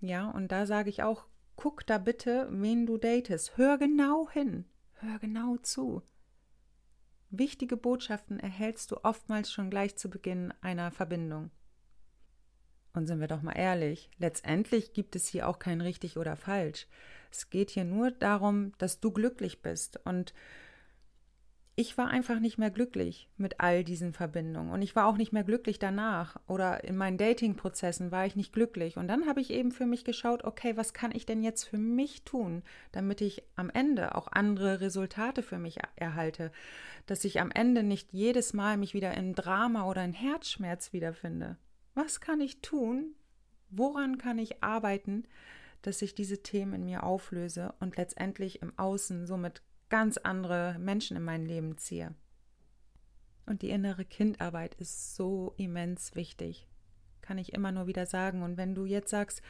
Ja, 0.00 0.30
und 0.30 0.52
da 0.52 0.66
sage 0.66 0.90
ich 0.90 1.02
auch, 1.02 1.26
guck 1.56 1.86
da 1.86 1.98
bitte, 1.98 2.48
wen 2.50 2.86
du 2.86 2.98
datest. 2.98 3.56
Hör 3.56 3.78
genau 3.78 4.28
hin. 4.30 4.64
Hör 4.94 5.18
genau 5.18 5.56
zu. 5.58 6.02
Wichtige 7.30 7.76
Botschaften 7.76 8.40
erhältst 8.40 8.90
du 8.90 9.04
oftmals 9.04 9.52
schon 9.52 9.70
gleich 9.70 9.96
zu 9.96 10.08
Beginn 10.08 10.54
einer 10.60 10.90
Verbindung. 10.90 11.50
Und 12.94 13.06
sind 13.06 13.20
wir 13.20 13.28
doch 13.28 13.42
mal 13.42 13.52
ehrlich, 13.52 14.10
letztendlich 14.18 14.92
gibt 14.92 15.14
es 15.14 15.28
hier 15.28 15.46
auch 15.48 15.58
kein 15.58 15.80
richtig 15.80 16.16
oder 16.16 16.36
falsch. 16.36 16.86
Es 17.30 17.50
geht 17.50 17.70
hier 17.70 17.84
nur 17.84 18.10
darum, 18.10 18.72
dass 18.78 18.98
du 18.98 19.12
glücklich 19.12 19.60
bist 19.60 20.00
und 20.04 20.32
ich 21.78 21.96
war 21.96 22.08
einfach 22.08 22.40
nicht 22.40 22.58
mehr 22.58 22.72
glücklich 22.72 23.28
mit 23.36 23.60
all 23.60 23.84
diesen 23.84 24.12
Verbindungen 24.12 24.72
und 24.72 24.82
ich 24.82 24.96
war 24.96 25.06
auch 25.06 25.16
nicht 25.16 25.32
mehr 25.32 25.44
glücklich 25.44 25.78
danach 25.78 26.36
oder 26.48 26.82
in 26.82 26.96
meinen 26.96 27.18
Dating-Prozessen 27.18 28.10
war 28.10 28.26
ich 28.26 28.34
nicht 28.34 28.52
glücklich 28.52 28.96
und 28.96 29.06
dann 29.06 29.28
habe 29.28 29.40
ich 29.40 29.50
eben 29.52 29.70
für 29.70 29.86
mich 29.86 30.02
geschaut, 30.02 30.42
okay, 30.42 30.76
was 30.76 30.92
kann 30.92 31.14
ich 31.14 31.24
denn 31.24 31.40
jetzt 31.40 31.68
für 31.68 31.78
mich 31.78 32.24
tun, 32.24 32.64
damit 32.90 33.20
ich 33.20 33.44
am 33.54 33.70
Ende 33.70 34.16
auch 34.16 34.26
andere 34.32 34.80
Resultate 34.80 35.44
für 35.44 35.60
mich 35.60 35.78
erhalte, 35.94 36.50
dass 37.06 37.24
ich 37.24 37.40
am 37.40 37.52
Ende 37.52 37.84
nicht 37.84 38.12
jedes 38.12 38.54
Mal 38.54 38.76
mich 38.76 38.92
wieder 38.92 39.14
in 39.14 39.36
Drama 39.36 39.88
oder 39.88 40.04
in 40.04 40.14
Herzschmerz 40.14 40.92
wiederfinde. 40.92 41.58
Was 41.94 42.20
kann 42.20 42.40
ich 42.40 42.60
tun? 42.60 43.14
Woran 43.70 44.18
kann 44.18 44.40
ich 44.40 44.64
arbeiten, 44.64 45.28
dass 45.82 46.02
ich 46.02 46.16
diese 46.16 46.42
Themen 46.42 46.74
in 46.74 46.84
mir 46.86 47.04
auflöse 47.04 47.72
und 47.78 47.96
letztendlich 47.96 48.62
im 48.62 48.76
Außen 48.76 49.26
somit 49.26 49.62
ganz 49.88 50.18
andere 50.18 50.76
Menschen 50.78 51.16
in 51.16 51.24
mein 51.24 51.46
Leben 51.46 51.78
ziehe. 51.78 52.14
Und 53.46 53.62
die 53.62 53.70
innere 53.70 54.04
Kindarbeit 54.04 54.74
ist 54.74 55.16
so 55.16 55.54
immens 55.56 56.14
wichtig, 56.14 56.68
kann 57.22 57.38
ich 57.38 57.54
immer 57.54 57.72
nur 57.72 57.86
wieder 57.86 58.06
sagen. 58.06 58.42
Und 58.42 58.56
wenn 58.56 58.74
du 58.74 58.84
jetzt 58.84 59.10
sagst, 59.10 59.42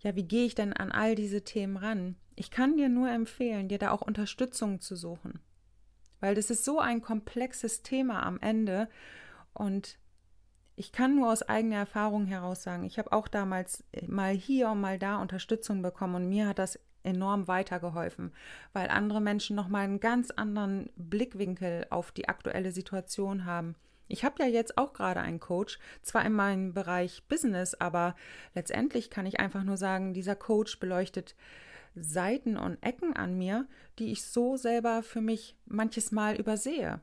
ja, 0.00 0.14
wie 0.16 0.24
gehe 0.24 0.46
ich 0.46 0.54
denn 0.54 0.72
an 0.72 0.92
all 0.92 1.14
diese 1.14 1.42
Themen 1.42 1.76
ran? 1.76 2.16
Ich 2.34 2.50
kann 2.50 2.76
dir 2.76 2.88
nur 2.88 3.10
empfehlen, 3.10 3.68
dir 3.68 3.78
da 3.78 3.90
auch 3.90 4.02
Unterstützung 4.02 4.80
zu 4.80 4.96
suchen. 4.96 5.40
Weil 6.20 6.34
das 6.34 6.50
ist 6.50 6.64
so 6.64 6.80
ein 6.80 7.00
komplexes 7.00 7.82
Thema 7.82 8.24
am 8.24 8.40
Ende. 8.40 8.88
Und 9.52 9.98
ich 10.74 10.92
kann 10.92 11.16
nur 11.16 11.32
aus 11.32 11.42
eigener 11.42 11.76
Erfahrung 11.76 12.26
heraus 12.26 12.62
sagen, 12.62 12.84
ich 12.84 12.98
habe 12.98 13.12
auch 13.12 13.26
damals 13.26 13.84
mal 14.06 14.32
hier 14.32 14.70
und 14.70 14.80
mal 14.80 14.98
da 14.98 15.20
Unterstützung 15.20 15.82
bekommen 15.82 16.14
und 16.14 16.28
mir 16.28 16.46
hat 16.46 16.60
das 16.60 16.78
enorm 17.08 17.48
weitergeholfen, 17.48 18.32
weil 18.72 18.88
andere 18.88 19.20
Menschen 19.20 19.56
nochmal 19.56 19.84
einen 19.84 20.00
ganz 20.00 20.30
anderen 20.30 20.90
Blickwinkel 20.96 21.86
auf 21.90 22.12
die 22.12 22.28
aktuelle 22.28 22.72
Situation 22.72 23.44
haben. 23.44 23.74
Ich 24.08 24.24
habe 24.24 24.42
ja 24.42 24.48
jetzt 24.48 24.78
auch 24.78 24.92
gerade 24.94 25.20
einen 25.20 25.40
Coach, 25.40 25.78
zwar 26.02 26.24
in 26.24 26.32
meinem 26.32 26.72
Bereich 26.72 27.24
Business, 27.28 27.74
aber 27.74 28.14
letztendlich 28.54 29.10
kann 29.10 29.26
ich 29.26 29.38
einfach 29.38 29.64
nur 29.64 29.76
sagen, 29.76 30.14
dieser 30.14 30.34
Coach 30.34 30.80
beleuchtet 30.80 31.34
Seiten 31.94 32.56
und 32.56 32.82
Ecken 32.82 33.14
an 33.14 33.36
mir, 33.36 33.66
die 33.98 34.12
ich 34.12 34.24
so 34.24 34.56
selber 34.56 35.02
für 35.02 35.20
mich 35.20 35.56
manches 35.66 36.12
Mal 36.12 36.36
übersehe. 36.36 37.00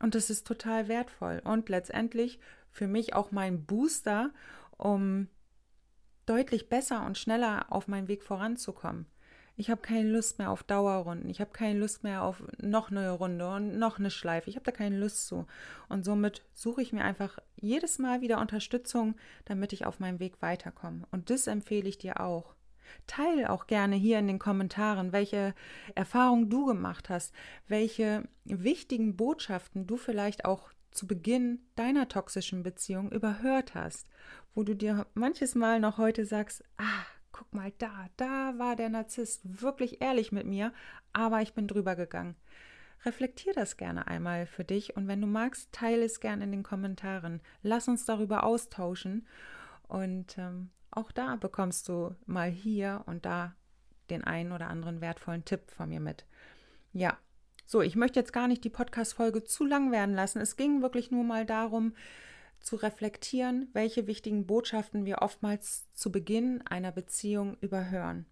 Und 0.00 0.14
das 0.14 0.30
ist 0.30 0.46
total 0.46 0.88
wertvoll 0.88 1.40
und 1.44 1.68
letztendlich 1.68 2.38
für 2.70 2.86
mich 2.86 3.14
auch 3.14 3.32
mein 3.32 3.64
Booster, 3.64 4.30
um 4.76 5.28
deutlich 6.26 6.68
besser 6.68 7.06
und 7.06 7.16
schneller 7.16 7.66
auf 7.70 7.88
meinen 7.88 8.08
Weg 8.08 8.22
voranzukommen. 8.22 9.06
Ich 9.58 9.70
habe 9.70 9.80
keine 9.80 10.10
Lust 10.10 10.38
mehr 10.38 10.50
auf 10.50 10.62
Dauerrunden. 10.62 11.30
Ich 11.30 11.40
habe 11.40 11.50
keine 11.50 11.78
Lust 11.78 12.04
mehr 12.04 12.22
auf 12.22 12.42
noch 12.60 12.90
eine 12.90 13.10
Runde 13.10 13.48
und 13.48 13.78
noch 13.78 13.98
eine 13.98 14.10
Schleife. 14.10 14.50
Ich 14.50 14.56
habe 14.56 14.64
da 14.64 14.70
keine 14.70 14.98
Lust 14.98 15.26
zu. 15.26 15.46
Und 15.88 16.04
somit 16.04 16.42
suche 16.52 16.82
ich 16.82 16.92
mir 16.92 17.04
einfach 17.04 17.38
jedes 17.56 17.98
Mal 17.98 18.20
wieder 18.20 18.38
Unterstützung, 18.38 19.14
damit 19.46 19.72
ich 19.72 19.86
auf 19.86 19.98
meinem 19.98 20.20
Weg 20.20 20.42
weiterkomme. 20.42 21.06
Und 21.10 21.30
das 21.30 21.46
empfehle 21.46 21.88
ich 21.88 21.96
dir 21.96 22.20
auch. 22.20 22.54
Teil 23.06 23.46
auch 23.46 23.66
gerne 23.66 23.96
hier 23.96 24.18
in 24.18 24.28
den 24.28 24.38
Kommentaren, 24.38 25.12
welche 25.12 25.54
Erfahrungen 25.94 26.50
du 26.50 26.66
gemacht 26.66 27.08
hast, 27.08 27.34
welche 27.66 28.28
wichtigen 28.44 29.16
Botschaften 29.16 29.86
du 29.86 29.96
vielleicht 29.96 30.44
auch 30.44 30.70
zu 30.90 31.06
Beginn 31.06 31.60
deiner 31.74 32.08
toxischen 32.08 32.62
Beziehung 32.62 33.10
überhört 33.10 33.74
hast, 33.74 34.06
wo 34.54 34.62
du 34.62 34.74
dir 34.74 35.06
manches 35.14 35.54
Mal 35.54 35.80
noch 35.80 35.98
heute 35.98 36.24
sagst, 36.24 36.62
ah, 36.78 37.04
guck 37.36 37.52
mal 37.52 37.72
da, 37.78 38.06
da 38.16 38.58
war 38.58 38.76
der 38.76 38.88
Narzisst 38.88 39.62
wirklich 39.62 40.00
ehrlich 40.00 40.32
mit 40.32 40.46
mir, 40.46 40.72
aber 41.12 41.42
ich 41.42 41.52
bin 41.52 41.68
drüber 41.68 41.94
gegangen. 41.94 42.34
Reflektier 43.04 43.52
das 43.52 43.76
gerne 43.76 44.06
einmal 44.06 44.46
für 44.46 44.64
dich 44.64 44.96
und 44.96 45.06
wenn 45.06 45.20
du 45.20 45.26
magst, 45.26 45.70
teile 45.70 46.04
es 46.04 46.20
gerne 46.20 46.44
in 46.44 46.50
den 46.50 46.62
Kommentaren. 46.62 47.42
Lass 47.62 47.88
uns 47.88 48.06
darüber 48.06 48.44
austauschen 48.44 49.26
und 49.86 50.38
ähm, 50.38 50.70
auch 50.90 51.12
da 51.12 51.36
bekommst 51.36 51.88
du 51.88 52.14
mal 52.24 52.50
hier 52.50 53.02
und 53.04 53.26
da 53.26 53.54
den 54.08 54.24
einen 54.24 54.52
oder 54.52 54.68
anderen 54.68 55.02
wertvollen 55.02 55.44
Tipp 55.44 55.70
von 55.70 55.90
mir 55.90 56.00
mit. 56.00 56.24
Ja, 56.94 57.18
so, 57.66 57.82
ich 57.82 57.96
möchte 57.96 58.18
jetzt 58.18 58.32
gar 58.32 58.48
nicht 58.48 58.64
die 58.64 58.70
Podcast-Folge 58.70 59.44
zu 59.44 59.64
lang 59.66 59.92
werden 59.92 60.14
lassen. 60.14 60.40
Es 60.40 60.56
ging 60.56 60.80
wirklich 60.80 61.10
nur 61.10 61.24
mal 61.24 61.44
darum, 61.44 61.92
zu 62.60 62.76
reflektieren, 62.76 63.68
welche 63.72 64.06
wichtigen 64.06 64.46
Botschaften 64.46 65.04
wir 65.04 65.22
oftmals 65.22 65.92
zu 65.94 66.10
Beginn 66.10 66.62
einer 66.66 66.92
Beziehung 66.92 67.56
überhören, 67.60 68.26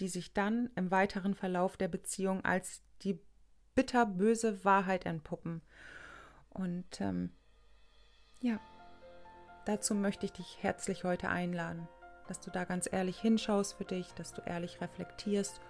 die 0.00 0.08
sich 0.08 0.32
dann 0.32 0.70
im 0.74 0.90
weiteren 0.90 1.34
Verlauf 1.34 1.76
der 1.76 1.88
Beziehung 1.88 2.44
als 2.44 2.82
die 3.02 3.20
bitterböse 3.74 4.64
Wahrheit 4.64 5.06
entpuppen. 5.06 5.62
Und 6.50 7.00
ähm, 7.00 7.30
ja, 8.40 8.58
dazu 9.66 9.94
möchte 9.94 10.26
ich 10.26 10.32
dich 10.32 10.62
herzlich 10.62 11.04
heute 11.04 11.28
einladen, 11.28 11.86
dass 12.26 12.40
du 12.40 12.50
da 12.50 12.64
ganz 12.64 12.88
ehrlich 12.90 13.20
hinschaust 13.20 13.74
für 13.74 13.84
dich, 13.84 14.12
dass 14.14 14.32
du 14.32 14.42
ehrlich 14.42 14.80
reflektierst 14.80 15.60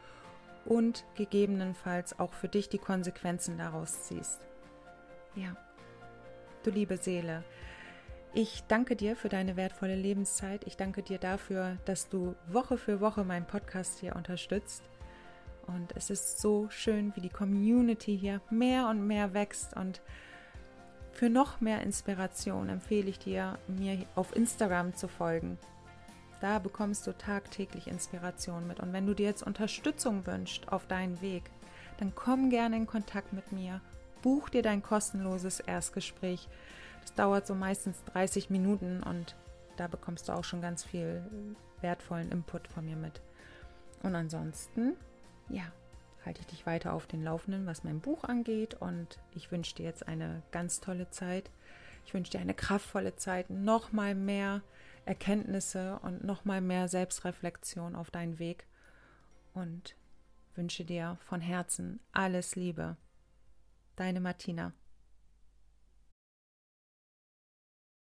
und 0.64 1.04
gegebenenfalls 1.14 2.18
auch 2.18 2.32
für 2.32 2.48
dich 2.48 2.68
die 2.68 2.78
Konsequenzen 2.78 3.58
daraus 3.58 4.02
ziehst. 4.04 4.40
Ja, 5.34 5.56
du 6.62 6.70
liebe 6.70 6.96
Seele, 6.96 7.44
ich 8.34 8.62
danke 8.68 8.96
dir 8.96 9.16
für 9.16 9.28
deine 9.28 9.56
wertvolle 9.56 9.96
Lebenszeit. 9.96 10.66
Ich 10.66 10.76
danke 10.76 11.02
dir 11.02 11.18
dafür, 11.18 11.76
dass 11.84 12.08
du 12.08 12.34
Woche 12.46 12.76
für 12.76 13.00
Woche 13.00 13.24
meinen 13.24 13.46
Podcast 13.46 13.98
hier 14.00 14.16
unterstützt. 14.16 14.82
Und 15.66 15.94
es 15.96 16.10
ist 16.10 16.40
so 16.40 16.68
schön, 16.70 17.14
wie 17.14 17.20
die 17.20 17.28
Community 17.28 18.16
hier 18.18 18.40
mehr 18.50 18.88
und 18.88 19.06
mehr 19.06 19.34
wächst. 19.34 19.76
Und 19.76 20.00
für 21.12 21.28
noch 21.28 21.60
mehr 21.60 21.82
Inspiration 21.82 22.68
empfehle 22.68 23.10
ich 23.10 23.18
dir, 23.18 23.58
mir 23.66 24.04
auf 24.14 24.34
Instagram 24.34 24.94
zu 24.94 25.08
folgen. 25.08 25.58
Da 26.40 26.58
bekommst 26.58 27.06
du 27.06 27.12
tagtäglich 27.12 27.88
Inspiration 27.88 28.66
mit. 28.66 28.80
Und 28.80 28.92
wenn 28.92 29.06
du 29.06 29.14
dir 29.14 29.26
jetzt 29.26 29.42
Unterstützung 29.42 30.26
wünschst 30.26 30.72
auf 30.72 30.86
deinen 30.86 31.20
Weg, 31.20 31.50
dann 31.98 32.14
komm 32.14 32.50
gerne 32.50 32.76
in 32.76 32.86
Kontakt 32.86 33.32
mit 33.32 33.52
mir. 33.52 33.80
Buch 34.22 34.48
dir 34.48 34.62
dein 34.62 34.82
kostenloses 34.82 35.60
Erstgespräch 35.60 36.48
das 37.08 37.14
dauert 37.14 37.46
so 37.46 37.54
meistens 37.54 38.04
30 38.12 38.50
Minuten 38.50 39.02
und 39.02 39.34
da 39.76 39.86
bekommst 39.86 40.28
du 40.28 40.32
auch 40.32 40.44
schon 40.44 40.60
ganz 40.60 40.84
viel 40.84 41.24
wertvollen 41.80 42.30
Input 42.30 42.68
von 42.68 42.84
mir 42.84 42.96
mit. 42.96 43.22
Und 44.02 44.14
ansonsten, 44.14 44.94
ja, 45.48 45.62
halte 46.26 46.40
ich 46.42 46.46
dich 46.48 46.66
weiter 46.66 46.92
auf 46.92 47.06
den 47.06 47.24
Laufenden, 47.24 47.64
was 47.64 47.82
mein 47.82 48.00
Buch 48.00 48.24
angeht. 48.24 48.74
Und 48.74 49.18
ich 49.34 49.50
wünsche 49.50 49.74
dir 49.74 49.84
jetzt 49.84 50.06
eine 50.06 50.42
ganz 50.50 50.80
tolle 50.80 51.08
Zeit. 51.08 51.50
Ich 52.04 52.12
wünsche 52.12 52.32
dir 52.32 52.40
eine 52.40 52.52
kraftvolle 52.52 53.16
Zeit, 53.16 53.48
noch 53.48 53.90
mal 53.90 54.14
mehr 54.14 54.60
Erkenntnisse 55.06 55.98
und 56.02 56.24
noch 56.24 56.44
mal 56.44 56.60
mehr 56.60 56.88
Selbstreflexion 56.88 57.96
auf 57.96 58.10
deinen 58.10 58.38
Weg. 58.38 58.66
Und 59.54 59.96
wünsche 60.56 60.84
dir 60.84 61.16
von 61.22 61.40
Herzen 61.40 62.00
alles 62.12 62.54
Liebe. 62.54 62.98
Deine 63.96 64.20
Martina. 64.20 64.74